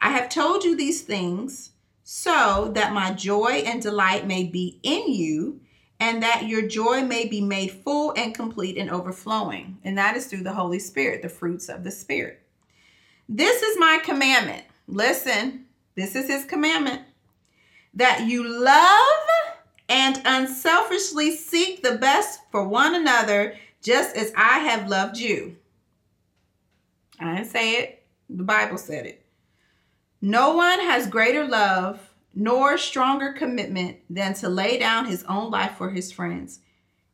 I 0.00 0.10
have 0.10 0.28
told 0.28 0.64
you 0.64 0.76
these 0.76 1.02
things 1.02 1.70
so 2.04 2.70
that 2.74 2.92
my 2.92 3.12
joy 3.12 3.62
and 3.66 3.82
delight 3.82 4.26
may 4.26 4.44
be 4.44 4.80
in 4.82 5.12
you, 5.12 5.60
and 6.00 6.22
that 6.22 6.46
your 6.46 6.66
joy 6.66 7.02
may 7.02 7.26
be 7.26 7.40
made 7.40 7.72
full 7.72 8.14
and 8.16 8.34
complete 8.34 8.78
and 8.78 8.88
overflowing. 8.90 9.76
And 9.84 9.98
that 9.98 10.16
is 10.16 10.26
through 10.26 10.44
the 10.44 10.52
Holy 10.52 10.78
Spirit, 10.78 11.22
the 11.22 11.28
fruits 11.28 11.68
of 11.68 11.82
the 11.84 11.90
Spirit. 11.90 12.40
This 13.28 13.62
is 13.62 13.78
my 13.78 14.00
commandment. 14.02 14.64
Listen, 14.86 15.66
this 15.94 16.16
is 16.16 16.28
his 16.28 16.44
commandment 16.44 17.02
that 17.94 18.26
you 18.26 18.46
love 18.46 19.54
and 19.88 20.20
unselfishly 20.24 21.34
seek 21.34 21.82
the 21.82 21.96
best 21.96 22.40
for 22.50 22.66
one 22.66 22.94
another, 22.94 23.56
just 23.82 24.16
as 24.16 24.32
I 24.36 24.60
have 24.60 24.88
loved 24.88 25.18
you. 25.18 25.56
I 27.20 27.36
didn't 27.36 27.50
say 27.50 27.72
it, 27.72 28.02
the 28.30 28.44
Bible 28.44 28.78
said 28.78 29.06
it. 29.06 29.24
No 30.20 30.54
one 30.54 30.80
has 30.80 31.06
greater 31.06 31.46
love 31.46 32.00
nor 32.34 32.78
stronger 32.78 33.32
commitment 33.32 33.98
than 34.08 34.34
to 34.34 34.48
lay 34.48 34.78
down 34.78 35.06
his 35.06 35.24
own 35.24 35.50
life 35.50 35.76
for 35.76 35.90
his 35.90 36.12
friends. 36.12 36.60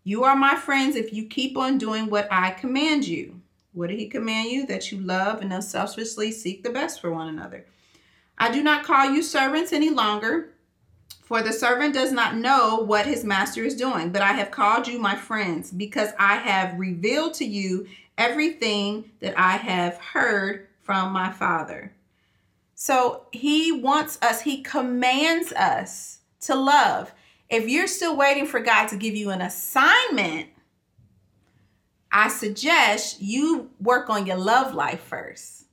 You 0.03 0.24
are 0.24 0.37
my 0.37 0.55
friends 0.55 0.96
if 0.96 1.12
you 1.12 1.27
keep 1.27 1.57
on 1.57 1.79
doing 1.79 2.11
what 2.11 2.29
I 2.31 2.50
command 2.50 3.07
you. 3.07 3.40
What 3.75 3.91
did 3.91 3.99
he 3.99 4.09
command 4.09 4.51
you? 4.51 4.67
That 4.67 4.91
you 4.91 4.99
love 5.01 5.43
and 5.43 5.53
unselfishly 5.53 6.33
seek 6.33 6.63
the 6.63 6.71
best 6.71 7.01
for 7.01 7.11
one 7.11 7.29
another. 7.29 7.67
I 8.39 8.51
do 8.51 8.63
not 8.63 8.85
call 8.85 9.11
you 9.11 9.23
servants 9.23 9.73
any 9.73 9.91
longer 9.91 10.55
for 11.25 11.43
the 11.43 11.53
servant 11.53 11.95
does 11.95 12.13
not 12.13 12.37
know 12.37 12.77
what 12.77 13.07
his 13.07 13.25
master 13.25 13.65
is 13.65 13.75
doing, 13.75 14.11
but 14.11 14.21
I 14.21 14.33
have 14.33 14.51
called 14.51 14.87
you 14.87 14.99
my 14.99 15.17
friends 15.17 15.71
because 15.71 16.11
I 16.19 16.37
have 16.37 16.79
revealed 16.79 17.35
to 17.35 17.47
you 17.47 17.87
everything 18.19 19.11
that 19.21 19.39
I 19.39 19.53
have 19.53 19.97
heard 19.97 20.69
from 20.83 21.13
my 21.13 21.33
Father. 21.33 21.93
So 22.75 23.27
he 23.33 23.73
wants 23.73 24.19
us, 24.21 24.43
he 24.43 24.63
commands 24.63 25.53
us 25.55 26.19
to 26.43 26.55
love. 26.55 27.15
If 27.49 27.69
you're 27.69 27.87
still 27.87 28.17
waiting 28.17 28.47
for 28.47 28.61
God 28.61 28.89
to 28.89 28.97
give 28.97 29.15
you 29.15 29.31
an 29.31 29.41
assignment, 29.41 30.49
I 32.14 32.29
suggest 32.29 33.20
you 33.20 33.70
work 33.81 34.09
on 34.09 34.24
your 34.24 34.37
love 34.37 34.72
life 34.72 35.00
first. 35.00 35.64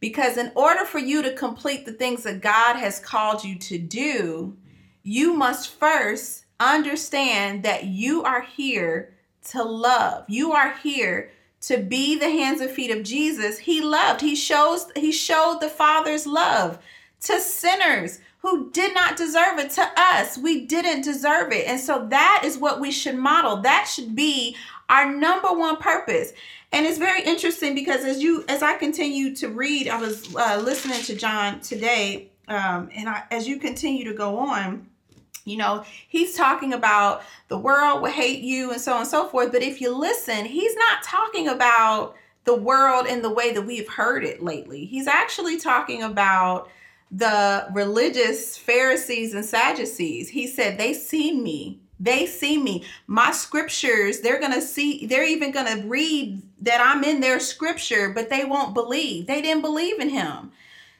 Because 0.00 0.36
in 0.36 0.52
order 0.54 0.84
for 0.84 0.98
you 0.98 1.22
to 1.22 1.32
complete 1.32 1.86
the 1.86 1.92
things 1.92 2.24
that 2.24 2.42
God 2.42 2.76
has 2.76 3.00
called 3.00 3.42
you 3.42 3.58
to 3.60 3.78
do, 3.78 4.54
you 5.02 5.32
must 5.32 5.78
first 5.78 6.44
understand 6.60 7.62
that 7.62 7.84
you 7.84 8.22
are 8.22 8.42
here 8.42 9.14
to 9.48 9.62
love. 9.62 10.24
You 10.28 10.52
are 10.52 10.74
here 10.74 11.30
to 11.62 11.78
be 11.78 12.18
the 12.18 12.28
hands 12.28 12.60
and 12.60 12.70
feet 12.70 12.90
of 12.90 13.02
Jesus. 13.02 13.58
He 13.58 13.80
loved. 13.80 14.20
He 14.20 14.34
shows 14.34 14.86
he 14.94 15.10
showed 15.10 15.60
the 15.60 15.68
Father's 15.70 16.26
love 16.26 16.80
to 17.20 17.40
sinners 17.40 18.18
who 18.42 18.70
did 18.72 18.92
not 18.92 19.16
deserve 19.16 19.58
it 19.58 19.70
to 19.70 19.88
us. 19.96 20.36
We 20.36 20.66
didn't 20.66 21.02
deserve 21.02 21.52
it. 21.52 21.66
And 21.68 21.80
so 21.80 22.06
that 22.10 22.42
is 22.44 22.58
what 22.58 22.80
we 22.80 22.90
should 22.90 23.16
model. 23.16 23.58
That 23.58 23.86
should 23.88 24.16
be 24.16 24.56
our 24.88 25.12
number 25.12 25.52
one 25.52 25.76
purpose. 25.76 26.32
And 26.72 26.86
it's 26.86 26.98
very 26.98 27.22
interesting 27.22 27.74
because 27.74 28.04
as 28.04 28.22
you 28.22 28.44
as 28.48 28.62
I 28.62 28.76
continue 28.76 29.34
to 29.36 29.48
read, 29.48 29.88
I 29.88 30.00
was 30.00 30.34
uh, 30.34 30.60
listening 30.62 31.02
to 31.02 31.14
John 31.14 31.60
today, 31.60 32.30
um, 32.48 32.88
and 32.94 33.08
I, 33.08 33.24
as 33.30 33.46
you 33.46 33.58
continue 33.58 34.04
to 34.04 34.14
go 34.14 34.38
on, 34.38 34.88
you 35.44 35.56
know, 35.56 35.84
he's 36.08 36.34
talking 36.34 36.72
about 36.72 37.22
the 37.48 37.58
world 37.58 38.02
will 38.02 38.10
hate 38.10 38.40
you 38.40 38.70
and 38.70 38.80
so 38.80 38.92
on 38.92 39.00
and 39.00 39.08
so 39.08 39.28
forth. 39.28 39.52
But 39.52 39.62
if 39.62 39.80
you 39.80 39.94
listen, 39.94 40.44
he's 40.44 40.74
not 40.76 41.02
talking 41.02 41.48
about 41.48 42.14
the 42.44 42.56
world 42.56 43.06
in 43.06 43.22
the 43.22 43.30
way 43.30 43.52
that 43.52 43.62
we've 43.62 43.88
heard 43.88 44.24
it 44.24 44.42
lately. 44.42 44.84
He's 44.84 45.06
actually 45.06 45.58
talking 45.58 46.02
about 46.02 46.68
the 47.10 47.66
religious 47.72 48.56
Pharisees 48.56 49.34
and 49.34 49.44
Sadducees. 49.44 50.30
He 50.30 50.46
said, 50.46 50.78
They 50.78 50.94
see 50.94 51.38
me. 51.38 51.80
They 52.02 52.26
see 52.26 52.60
me. 52.60 52.84
My 53.06 53.30
scriptures, 53.30 54.20
they're 54.20 54.40
going 54.40 54.52
to 54.52 54.60
see, 54.60 55.06
they're 55.06 55.24
even 55.24 55.52
going 55.52 55.66
to 55.66 55.86
read 55.86 56.42
that 56.62 56.80
I'm 56.80 57.04
in 57.04 57.20
their 57.20 57.38
scripture, 57.38 58.10
but 58.10 58.28
they 58.28 58.44
won't 58.44 58.74
believe. 58.74 59.28
They 59.28 59.40
didn't 59.40 59.62
believe 59.62 60.00
in 60.00 60.08
him. 60.08 60.50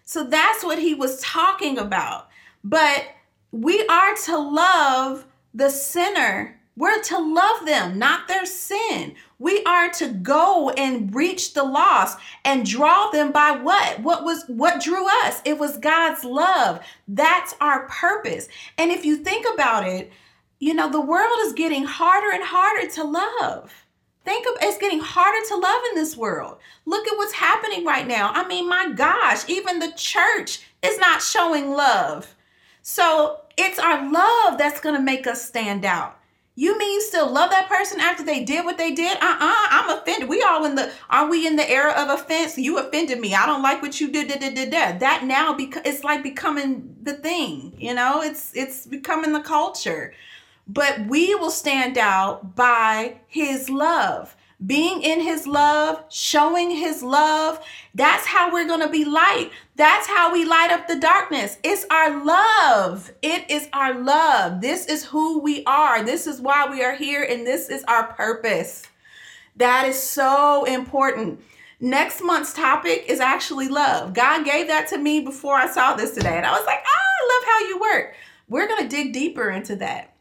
So 0.04 0.22
that's 0.22 0.62
what 0.62 0.78
he 0.78 0.94
was 0.94 1.20
talking 1.20 1.76
about. 1.76 2.28
But 2.62 3.04
we 3.50 3.84
are 3.88 4.14
to 4.26 4.38
love 4.38 5.26
the 5.52 5.70
sinner. 5.70 6.60
We're 6.76 7.02
to 7.02 7.18
love 7.18 7.66
them, 7.66 7.98
not 7.98 8.28
their 8.28 8.46
sin. 8.46 9.16
We 9.40 9.62
are 9.64 9.90
to 9.94 10.08
go 10.08 10.70
and 10.70 11.12
reach 11.12 11.52
the 11.52 11.64
lost 11.64 12.18
and 12.44 12.64
draw 12.64 13.10
them 13.10 13.32
by 13.32 13.50
what? 13.50 14.00
What 14.00 14.22
was 14.22 14.44
what 14.46 14.80
drew 14.80 15.04
us? 15.24 15.42
It 15.44 15.58
was 15.58 15.78
God's 15.78 16.24
love. 16.24 16.80
That's 17.08 17.54
our 17.60 17.88
purpose. 17.88 18.48
And 18.78 18.92
if 18.92 19.04
you 19.04 19.16
think 19.16 19.46
about 19.52 19.86
it, 19.86 20.12
you 20.62 20.74
know, 20.74 20.88
the 20.88 21.00
world 21.00 21.38
is 21.40 21.54
getting 21.54 21.82
harder 21.82 22.30
and 22.30 22.44
harder 22.44 22.86
to 22.86 23.02
love. 23.02 23.84
Think 24.24 24.46
of 24.46 24.52
it's 24.62 24.78
getting 24.78 25.00
harder 25.00 25.44
to 25.48 25.56
love 25.56 25.82
in 25.90 25.96
this 25.96 26.16
world. 26.16 26.58
Look 26.86 27.08
at 27.08 27.16
what's 27.16 27.32
happening 27.32 27.84
right 27.84 28.06
now. 28.06 28.30
I 28.32 28.46
mean, 28.46 28.68
my 28.68 28.92
gosh, 28.92 29.48
even 29.48 29.80
the 29.80 29.90
church 29.96 30.60
is 30.80 31.00
not 31.00 31.20
showing 31.20 31.72
love. 31.72 32.36
So 32.80 33.40
it's 33.56 33.80
our 33.80 34.08
love 34.08 34.56
that's 34.56 34.78
going 34.78 34.94
to 34.94 35.02
make 35.02 35.26
us 35.26 35.44
stand 35.44 35.84
out. 35.84 36.16
You 36.54 36.78
mean 36.78 36.92
you 36.92 37.00
still 37.00 37.28
love 37.28 37.50
that 37.50 37.68
person 37.68 37.98
after 37.98 38.22
they 38.22 38.44
did 38.44 38.64
what 38.64 38.78
they 38.78 38.92
did? 38.92 39.16
Uh-uh, 39.16 39.66
I'm 39.68 39.98
offended. 39.98 40.28
We 40.28 40.42
all 40.42 40.64
in 40.64 40.76
the 40.76 40.92
are 41.10 41.28
we 41.28 41.44
in 41.44 41.56
the 41.56 41.68
era 41.68 41.92
of 41.92 42.08
offense? 42.08 42.56
You 42.56 42.78
offended 42.78 43.18
me. 43.18 43.34
I 43.34 43.46
don't 43.46 43.62
like 43.62 43.82
what 43.82 44.00
you 44.00 44.12
did. 44.12 44.28
did, 44.28 44.38
did, 44.38 44.54
did. 44.54 45.00
That 45.00 45.24
now 45.24 45.54
because 45.54 45.82
it's 45.84 46.04
like 46.04 46.22
becoming 46.22 46.94
the 47.02 47.14
thing, 47.14 47.74
you 47.78 47.94
know, 47.94 48.22
it's 48.22 48.54
it's 48.54 48.86
becoming 48.86 49.32
the 49.32 49.40
culture. 49.40 50.12
But 50.66 51.06
we 51.06 51.34
will 51.34 51.50
stand 51.50 51.98
out 51.98 52.54
by 52.54 53.16
his 53.26 53.68
love 53.68 54.36
being 54.66 55.02
in 55.02 55.20
his 55.20 55.46
love, 55.46 56.04
showing 56.08 56.70
his 56.70 57.02
love. 57.02 57.64
That's 57.94 58.26
how 58.26 58.52
we're 58.52 58.66
going 58.66 58.80
to 58.80 58.88
be 58.88 59.04
light. 59.04 59.50
That's 59.76 60.06
how 60.06 60.32
we 60.32 60.44
light 60.44 60.70
up 60.70 60.86
the 60.86 60.98
darkness. 60.98 61.58
It's 61.62 61.86
our 61.90 62.24
love. 62.24 63.12
It 63.22 63.50
is 63.50 63.68
our 63.72 63.94
love. 63.94 64.60
This 64.60 64.86
is 64.86 65.04
who 65.04 65.40
we 65.40 65.64
are. 65.64 66.04
This 66.04 66.26
is 66.26 66.40
why 66.40 66.68
we 66.70 66.82
are 66.84 66.94
here, 66.94 67.22
and 67.22 67.46
this 67.46 67.68
is 67.68 67.82
our 67.84 68.12
purpose. 68.12 68.86
That 69.56 69.86
is 69.88 70.00
so 70.00 70.64
important. 70.64 71.40
Next 71.80 72.22
month's 72.22 72.52
topic 72.52 73.06
is 73.08 73.18
actually 73.18 73.68
love. 73.68 74.14
God 74.14 74.44
gave 74.44 74.68
that 74.68 74.88
to 74.88 74.98
me 74.98 75.20
before 75.20 75.56
I 75.56 75.68
saw 75.70 75.94
this 75.94 76.14
today, 76.14 76.36
and 76.36 76.46
I 76.46 76.52
was 76.52 76.66
like, 76.66 76.78
ah, 76.78 76.88
I 76.88 77.34
love 77.34 77.44
how 77.46 77.68
you 77.68 77.80
work. 77.80 78.14
We're 78.48 78.68
going 78.68 78.82
to 78.82 78.88
dig 78.88 79.12
deeper 79.12 79.50
into 79.50 79.76
that. 79.76 80.11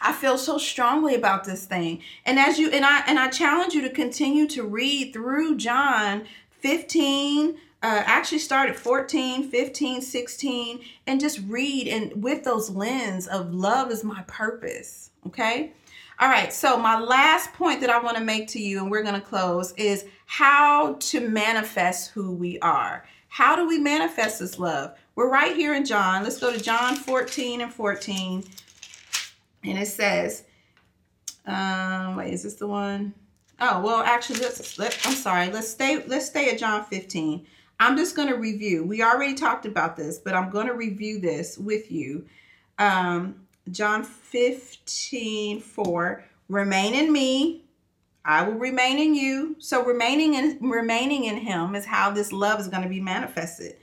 I 0.00 0.12
feel 0.12 0.38
so 0.38 0.58
strongly 0.58 1.14
about 1.14 1.44
this 1.44 1.64
thing. 1.66 2.02
And 2.24 2.38
as 2.38 2.58
you 2.58 2.70
and 2.70 2.84
I 2.84 3.02
and 3.06 3.18
I 3.18 3.28
challenge 3.28 3.74
you 3.74 3.82
to 3.82 3.90
continue 3.90 4.46
to 4.48 4.62
read 4.62 5.12
through 5.12 5.56
John 5.56 6.24
15 6.60 7.58
uh, 7.82 8.02
actually 8.06 8.38
start 8.38 8.70
at 8.70 8.76
14 8.76 9.50
15 9.50 10.00
16 10.00 10.80
and 11.06 11.20
just 11.20 11.40
read 11.46 11.86
and 11.86 12.22
with 12.22 12.42
those 12.42 12.70
lens 12.70 13.26
of 13.28 13.54
love 13.54 13.90
is 13.92 14.02
my 14.02 14.22
purpose 14.26 15.10
okay 15.26 15.72
all 16.18 16.28
right 16.28 16.52
so 16.52 16.78
my 16.78 16.98
last 16.98 17.52
point 17.52 17.80
that 17.80 17.90
i 17.90 18.00
want 18.00 18.16
to 18.16 18.24
make 18.24 18.48
to 18.48 18.58
you 18.58 18.80
and 18.80 18.90
we're 18.90 19.02
going 19.02 19.14
to 19.14 19.20
close 19.20 19.72
is 19.72 20.06
how 20.24 20.94
to 20.94 21.20
manifest 21.28 22.10
who 22.12 22.32
we 22.32 22.58
are 22.60 23.06
How 23.28 23.54
do 23.54 23.68
we 23.68 23.78
manifest 23.78 24.38
this 24.38 24.58
love? 24.58 24.96
We're 25.14 25.30
right 25.30 25.54
here 25.54 25.74
in 25.74 25.84
John. 25.84 26.22
Let's 26.22 26.40
go 26.40 26.50
to 26.50 26.58
John 26.58 26.96
14 26.96 27.60
and 27.60 27.72
14. 27.72 28.44
And 29.66 29.78
it 29.78 29.88
says, 29.88 30.44
um, 31.46 32.16
wait, 32.16 32.32
is 32.32 32.42
this 32.42 32.54
the 32.54 32.66
one? 32.66 33.14
Oh, 33.60 33.80
well, 33.80 34.00
actually, 34.00 34.40
let's, 34.40 34.78
let, 34.78 34.98
I'm 35.04 35.14
sorry. 35.14 35.50
Let's 35.50 35.68
stay, 35.68 36.04
let's 36.06 36.26
stay 36.26 36.50
at 36.50 36.58
John 36.58 36.84
15. 36.84 37.46
I'm 37.78 37.96
just 37.96 38.16
going 38.16 38.28
to 38.28 38.36
review. 38.36 38.84
We 38.84 39.02
already 39.02 39.34
talked 39.34 39.66
about 39.66 39.96
this, 39.96 40.18
but 40.18 40.34
I'm 40.34 40.50
going 40.50 40.66
to 40.66 40.74
review 40.74 41.20
this 41.20 41.58
with 41.58 41.90
you. 41.90 42.26
Um, 42.78 43.46
John 43.70 44.04
15, 44.04 45.60
4, 45.60 46.24
remain 46.48 46.94
in 46.94 47.12
me. 47.12 47.64
I 48.24 48.42
will 48.42 48.54
remain 48.54 48.98
in 48.98 49.14
you. 49.14 49.56
So 49.58 49.84
remaining 49.84 50.34
in 50.34 50.58
remaining 50.60 51.24
in 51.24 51.36
him 51.36 51.74
is 51.74 51.84
how 51.84 52.10
this 52.10 52.32
love 52.32 52.60
is 52.60 52.68
going 52.68 52.82
to 52.82 52.88
be 52.88 53.00
manifested. 53.00 53.76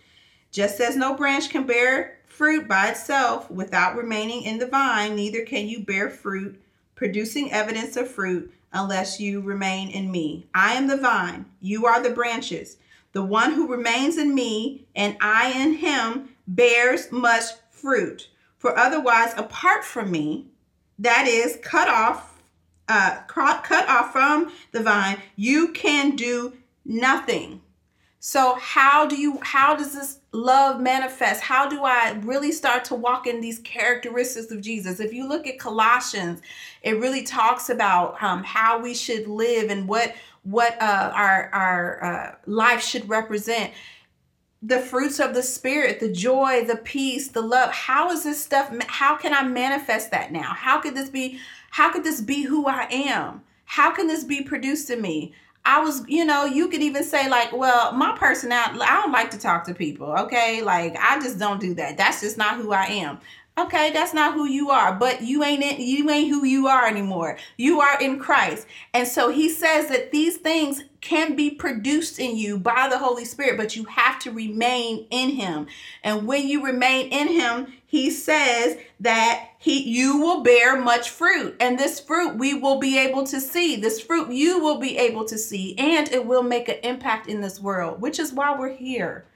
Just 0.54 0.80
as 0.80 0.96
no 0.96 1.16
branch 1.16 1.50
can 1.50 1.66
bear 1.66 2.20
fruit 2.28 2.68
by 2.68 2.90
itself 2.90 3.50
without 3.50 3.98
remaining 3.98 4.44
in 4.44 4.60
the 4.60 4.68
vine, 4.68 5.16
neither 5.16 5.42
can 5.42 5.68
you 5.68 5.80
bear 5.80 6.12
fruit, 6.12 6.62
producing 6.94 7.52
evidence 7.52 7.98
of 7.98 8.08
fruit, 8.08 8.54
unless 8.72 9.20
you 9.20 9.42
remain 9.42 9.90
in 9.90 10.12
me. 10.12 10.46
I 10.54 10.74
am 10.74 10.86
the 10.86 10.98
vine, 10.98 11.46
you 11.60 11.88
are 11.88 12.04
the 12.04 12.12
branches. 12.12 12.78
The 13.14 13.24
one 13.24 13.54
who 13.54 13.68
remains 13.68 14.18
in 14.18 14.36
me 14.36 14.86
and 14.96 15.18
I 15.20 15.52
in 15.60 15.74
him 15.74 16.30
bears 16.48 17.12
much 17.12 17.46
fruit. 17.72 18.30
For 18.60 18.78
otherwise, 18.78 19.34
apart 19.36 19.84
from 19.84 20.12
me, 20.12 20.46
that 21.00 21.26
is 21.28 21.58
cut 21.64 21.88
off, 21.88 22.44
uh, 22.88 23.22
cut 23.28 23.90
off 23.90 24.12
from 24.12 24.52
the 24.72 24.82
vine, 24.82 25.18
you 25.36 25.70
can 25.70 26.16
do 26.16 26.54
nothing. 26.86 27.63
So 28.26 28.56
how 28.58 29.06
do 29.06 29.18
you 29.18 29.38
how 29.42 29.76
does 29.76 29.94
this 29.94 30.20
love 30.32 30.80
manifest? 30.80 31.42
How 31.42 31.68
do 31.68 31.84
I 31.84 32.18
really 32.24 32.54
start 32.54 32.86
to 32.86 32.96
walk 32.96 33.28
in 33.28 33.42
these 33.42 33.60
characteristics 33.60 34.50
of 34.50 34.62
Jesus? 34.62 35.02
If 35.02 35.12
you 35.12 35.28
look 35.28 35.46
at 35.46 35.60
Colossians, 35.60 36.42
it 36.84 37.02
really 37.02 37.24
talks 37.24 37.70
about 37.70 38.24
um, 38.24 38.42
how 38.46 38.82
we 38.82 38.94
should 38.94 39.28
live 39.28 39.70
and 39.70 39.90
what 39.90 40.16
what 40.44 40.82
uh, 40.82 41.12
our 41.14 41.50
our 41.52 42.04
uh, 42.04 42.36
life 42.46 42.82
should 42.82 43.10
represent. 43.10 43.74
The 44.62 44.80
fruits 44.80 45.20
of 45.20 45.34
the 45.34 45.44
spirit, 45.44 46.00
the 46.00 46.10
joy, 46.10 46.64
the 46.64 46.78
peace, 46.78 47.28
the 47.28 47.42
love. 47.42 47.72
How 47.74 48.10
is 48.10 48.24
this 48.24 48.42
stuff? 48.42 48.74
How 48.88 49.18
can 49.18 49.34
I 49.34 49.44
manifest 49.44 50.12
that 50.12 50.32
now? 50.32 50.54
How 50.54 50.80
could 50.80 50.96
this 50.96 51.10
be? 51.10 51.40
How 51.72 51.92
could 51.92 52.06
this 52.06 52.22
be 52.22 52.44
who 52.44 52.68
I 52.68 52.88
am? 52.90 53.42
How 53.66 53.92
can 53.92 54.08
this 54.08 54.24
be 54.24 54.42
produced 54.44 54.90
in 54.90 55.02
me? 55.02 55.34
I 55.66 55.80
was, 55.80 56.04
you 56.08 56.26
know, 56.26 56.44
you 56.44 56.68
could 56.68 56.82
even 56.82 57.04
say 57.04 57.30
like, 57.30 57.54
well, 57.54 57.94
my 57.94 58.18
personality, 58.18 58.80
I 58.82 59.02
don't 59.02 59.14
like 59.14 59.32
to 59.32 59.38
talk 59.38 59.66
to 59.68 59.74
people, 59.74 60.08
okay? 60.08 60.62
Like 60.62 60.96
I 61.00 61.20
just 61.20 61.40
don't 61.40 61.62
do 61.62 61.74
that. 61.76 61.98
That's 61.98 62.20
just 62.22 62.38
not 62.38 62.58
who 62.58 62.74
I 62.74 62.86
am. 62.86 63.20
Okay, 63.56 63.92
that's 63.92 64.16
not 64.16 64.34
who 64.34 64.46
you 64.46 64.72
are, 64.72 64.96
but 64.96 65.22
you 65.22 65.44
ain't 65.44 65.62
in, 65.62 65.80
you 65.80 66.10
ain't 66.10 66.30
who 66.30 66.44
you 66.44 66.66
are 66.66 66.88
anymore. 66.88 67.38
You 67.56 67.82
are 67.82 68.02
in 68.02 68.18
Christ. 68.18 68.66
And 68.96 69.08
so 69.08 69.30
he 69.30 69.48
says 69.48 69.90
that 69.90 70.12
these 70.12 70.38
things 70.38 70.84
can 71.02 71.36
be 71.36 71.52
produced 71.52 72.18
in 72.18 72.36
you 72.36 72.58
by 72.58 72.88
the 72.90 72.98
Holy 72.98 73.26
Spirit, 73.26 73.58
but 73.58 73.76
you 73.76 73.84
have 73.84 74.18
to 74.20 74.32
remain 74.32 75.06
in 75.12 75.30
him. 75.30 75.68
And 76.04 76.26
when 76.26 76.48
you 76.48 76.66
remain 76.66 77.10
in 77.12 77.28
him, 77.28 77.74
he 77.86 78.10
says 78.10 78.76
that 79.02 79.50
he 79.60 79.84
you 79.84 80.18
will 80.18 80.42
bear 80.42 80.82
much 80.82 81.12
fruit. 81.12 81.56
And 81.60 81.78
this 81.78 82.00
fruit 82.00 82.36
we 82.36 82.56
will 82.56 82.80
be 82.80 82.98
able 82.98 83.24
to 83.28 83.40
see. 83.40 83.76
This 83.76 84.02
fruit 84.02 84.32
you 84.32 84.60
will 84.64 84.80
be 84.80 84.98
able 84.98 85.26
to 85.26 85.38
see 85.38 85.78
and 85.78 86.12
it 86.12 86.26
will 86.26 86.42
make 86.42 86.70
an 86.70 86.80
impact 86.82 87.28
in 87.28 87.42
this 87.42 87.60
world, 87.60 88.02
which 88.02 88.18
is 88.18 88.34
why 88.34 88.58
we're 88.58 88.74
here. 88.74 89.28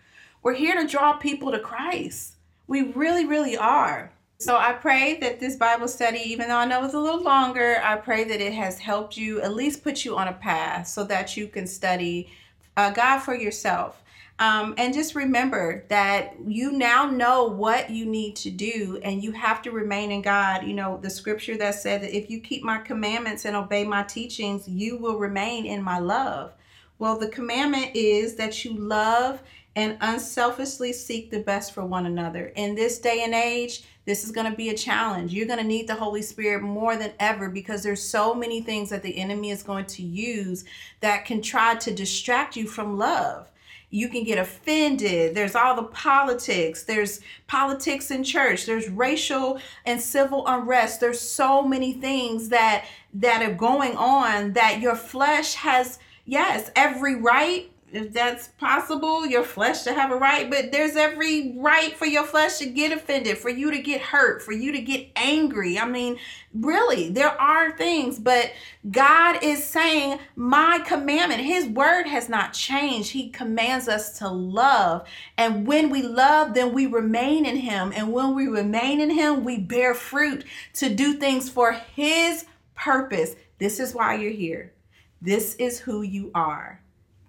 We're 0.41 0.55
here 0.55 0.81
to 0.81 0.87
draw 0.87 1.13
people 1.13 1.51
to 1.51 1.59
Christ. 1.59 2.36
We 2.67 2.91
really, 2.91 3.25
really 3.25 3.57
are. 3.57 4.11
So 4.39 4.55
I 4.55 4.73
pray 4.73 5.17
that 5.21 5.39
this 5.39 5.55
Bible 5.55 5.87
study, 5.87 6.19
even 6.19 6.47
though 6.47 6.57
I 6.57 6.65
know 6.65 6.85
it's 6.85 6.93
a 6.93 6.99
little 6.99 7.23
longer, 7.23 7.81
I 7.83 7.95
pray 7.95 8.23
that 8.25 8.39
it 8.39 8.53
has 8.53 8.77
helped 8.77 9.17
you, 9.17 9.41
at 9.41 9.55
least 9.55 9.83
put 9.83 10.05
you 10.05 10.15
on 10.15 10.27
a 10.27 10.33
path 10.33 10.87
so 10.87 11.03
that 11.05 11.35
you 11.35 11.47
can 11.47 11.65
study 11.65 12.29
uh, 12.75 12.91
God 12.91 13.19
for 13.19 13.33
yourself. 13.33 14.03
Um, 14.39 14.75
and 14.77 14.93
just 14.93 15.15
remember 15.15 15.83
that 15.89 16.35
you 16.45 16.71
now 16.71 17.09
know 17.09 17.45
what 17.45 17.89
you 17.89 18.05
need 18.05 18.35
to 18.35 18.51
do 18.51 18.99
and 19.01 19.23
you 19.23 19.31
have 19.31 19.63
to 19.63 19.71
remain 19.71 20.11
in 20.11 20.21
God. 20.21 20.67
You 20.67 20.75
know, 20.75 20.99
the 21.01 21.09
scripture 21.09 21.57
that 21.57 21.73
said 21.73 22.03
that 22.03 22.15
if 22.15 22.29
you 22.29 22.39
keep 22.39 22.63
my 22.63 22.77
commandments 22.77 23.45
and 23.45 23.55
obey 23.55 23.83
my 23.83 24.03
teachings, 24.03 24.67
you 24.67 24.97
will 24.97 25.17
remain 25.17 25.65
in 25.65 25.81
my 25.81 25.97
love. 25.97 26.53
Well, 26.99 27.17
the 27.17 27.29
commandment 27.29 27.95
is 27.95 28.35
that 28.35 28.63
you 28.63 28.73
love 28.73 29.41
and 29.77 29.95
unselfishly 30.01 30.91
seek 30.91 31.29
the 31.29 31.39
best 31.39 31.71
for 31.71 31.85
one 31.85 32.07
another. 32.07 32.47
In 32.55 32.73
this 32.73 32.97
day 32.97 33.21
and 33.23 33.35
age, 33.35 33.83
this 34.05 34.23
is 34.23 34.31
going 34.31 34.49
to 34.49 34.57
be 34.57 34.69
a 34.69 34.75
challenge. 34.75 35.31
You're 35.31 35.45
going 35.45 35.59
to 35.59 35.63
need 35.63 35.85
the 35.87 35.93
Holy 35.93 36.23
Spirit 36.23 36.63
more 36.63 36.95
than 36.95 37.11
ever 37.19 37.47
because 37.47 37.83
there's 37.83 38.01
so 38.01 38.33
many 38.33 38.59
things 38.59 38.89
that 38.89 39.03
the 39.03 39.15
enemy 39.15 39.51
is 39.51 39.61
going 39.61 39.85
to 39.85 40.01
use 40.01 40.65
that 41.01 41.25
can 41.25 41.43
try 41.43 41.75
to 41.75 41.93
distract 41.93 42.55
you 42.55 42.67
from 42.67 42.97
love. 42.97 43.51
You 43.91 44.09
can 44.09 44.23
get 44.23 44.39
offended. 44.39 45.35
There's 45.35 45.53
all 45.53 45.75
the 45.75 45.83
politics. 45.83 46.81
There's 46.81 47.21
politics 47.45 48.09
in 48.09 48.23
church. 48.23 48.65
There's 48.65 48.89
racial 48.89 49.59
and 49.85 50.01
civil 50.01 50.47
unrest. 50.47 51.01
There's 51.01 51.21
so 51.21 51.61
many 51.61 51.93
things 51.93 52.49
that 52.49 52.85
that 53.13 53.43
are 53.43 53.53
going 53.53 53.95
on 53.95 54.53
that 54.53 54.81
your 54.81 54.95
flesh 54.95 55.53
has 55.53 55.99
yes, 56.25 56.71
every 56.75 57.15
right 57.15 57.71
if 57.91 58.11
that's 58.11 58.49
possible, 58.49 59.25
your 59.25 59.43
flesh 59.43 59.83
to 59.83 59.93
have 59.93 60.11
a 60.11 60.15
right, 60.15 60.49
but 60.49 60.73
there's 60.73 60.97
every 60.97 61.55
right 61.57 61.95
for 61.95 62.05
your 62.05 62.25
flesh 62.25 62.57
to 62.57 62.65
get 62.65 62.91
offended, 62.91 63.37
for 63.37 63.49
you 63.49 63.71
to 63.71 63.81
get 63.81 64.01
hurt, 64.01 64.41
for 64.41 64.51
you 64.51 64.73
to 64.73 64.81
get 64.81 65.07
angry. 65.15 65.79
I 65.79 65.85
mean, 65.85 66.17
really, 66.53 67.09
there 67.09 67.39
are 67.39 67.77
things, 67.77 68.19
but 68.19 68.51
God 68.91 69.41
is 69.41 69.63
saying, 69.63 70.19
My 70.35 70.79
commandment, 70.85 71.41
His 71.41 71.65
word 71.65 72.07
has 72.07 72.27
not 72.27 72.51
changed. 72.51 73.11
He 73.11 73.29
commands 73.29 73.87
us 73.87 74.19
to 74.19 74.27
love. 74.27 75.07
And 75.37 75.65
when 75.65 75.89
we 75.89 76.01
love, 76.01 76.55
then 76.55 76.73
we 76.73 76.87
remain 76.87 77.45
in 77.45 77.55
Him. 77.55 77.93
And 77.95 78.11
when 78.11 78.35
we 78.35 78.47
remain 78.47 78.99
in 78.99 79.11
Him, 79.11 79.45
we 79.45 79.59
bear 79.59 79.93
fruit 79.93 80.43
to 80.73 80.93
do 80.93 81.13
things 81.13 81.49
for 81.49 81.71
His 81.71 82.45
purpose. 82.75 83.35
This 83.59 83.79
is 83.79 83.95
why 83.95 84.15
you're 84.15 84.31
here. 84.31 84.73
This 85.21 85.55
is 85.55 85.79
who 85.79 86.01
you 86.01 86.31
are. 86.35 86.81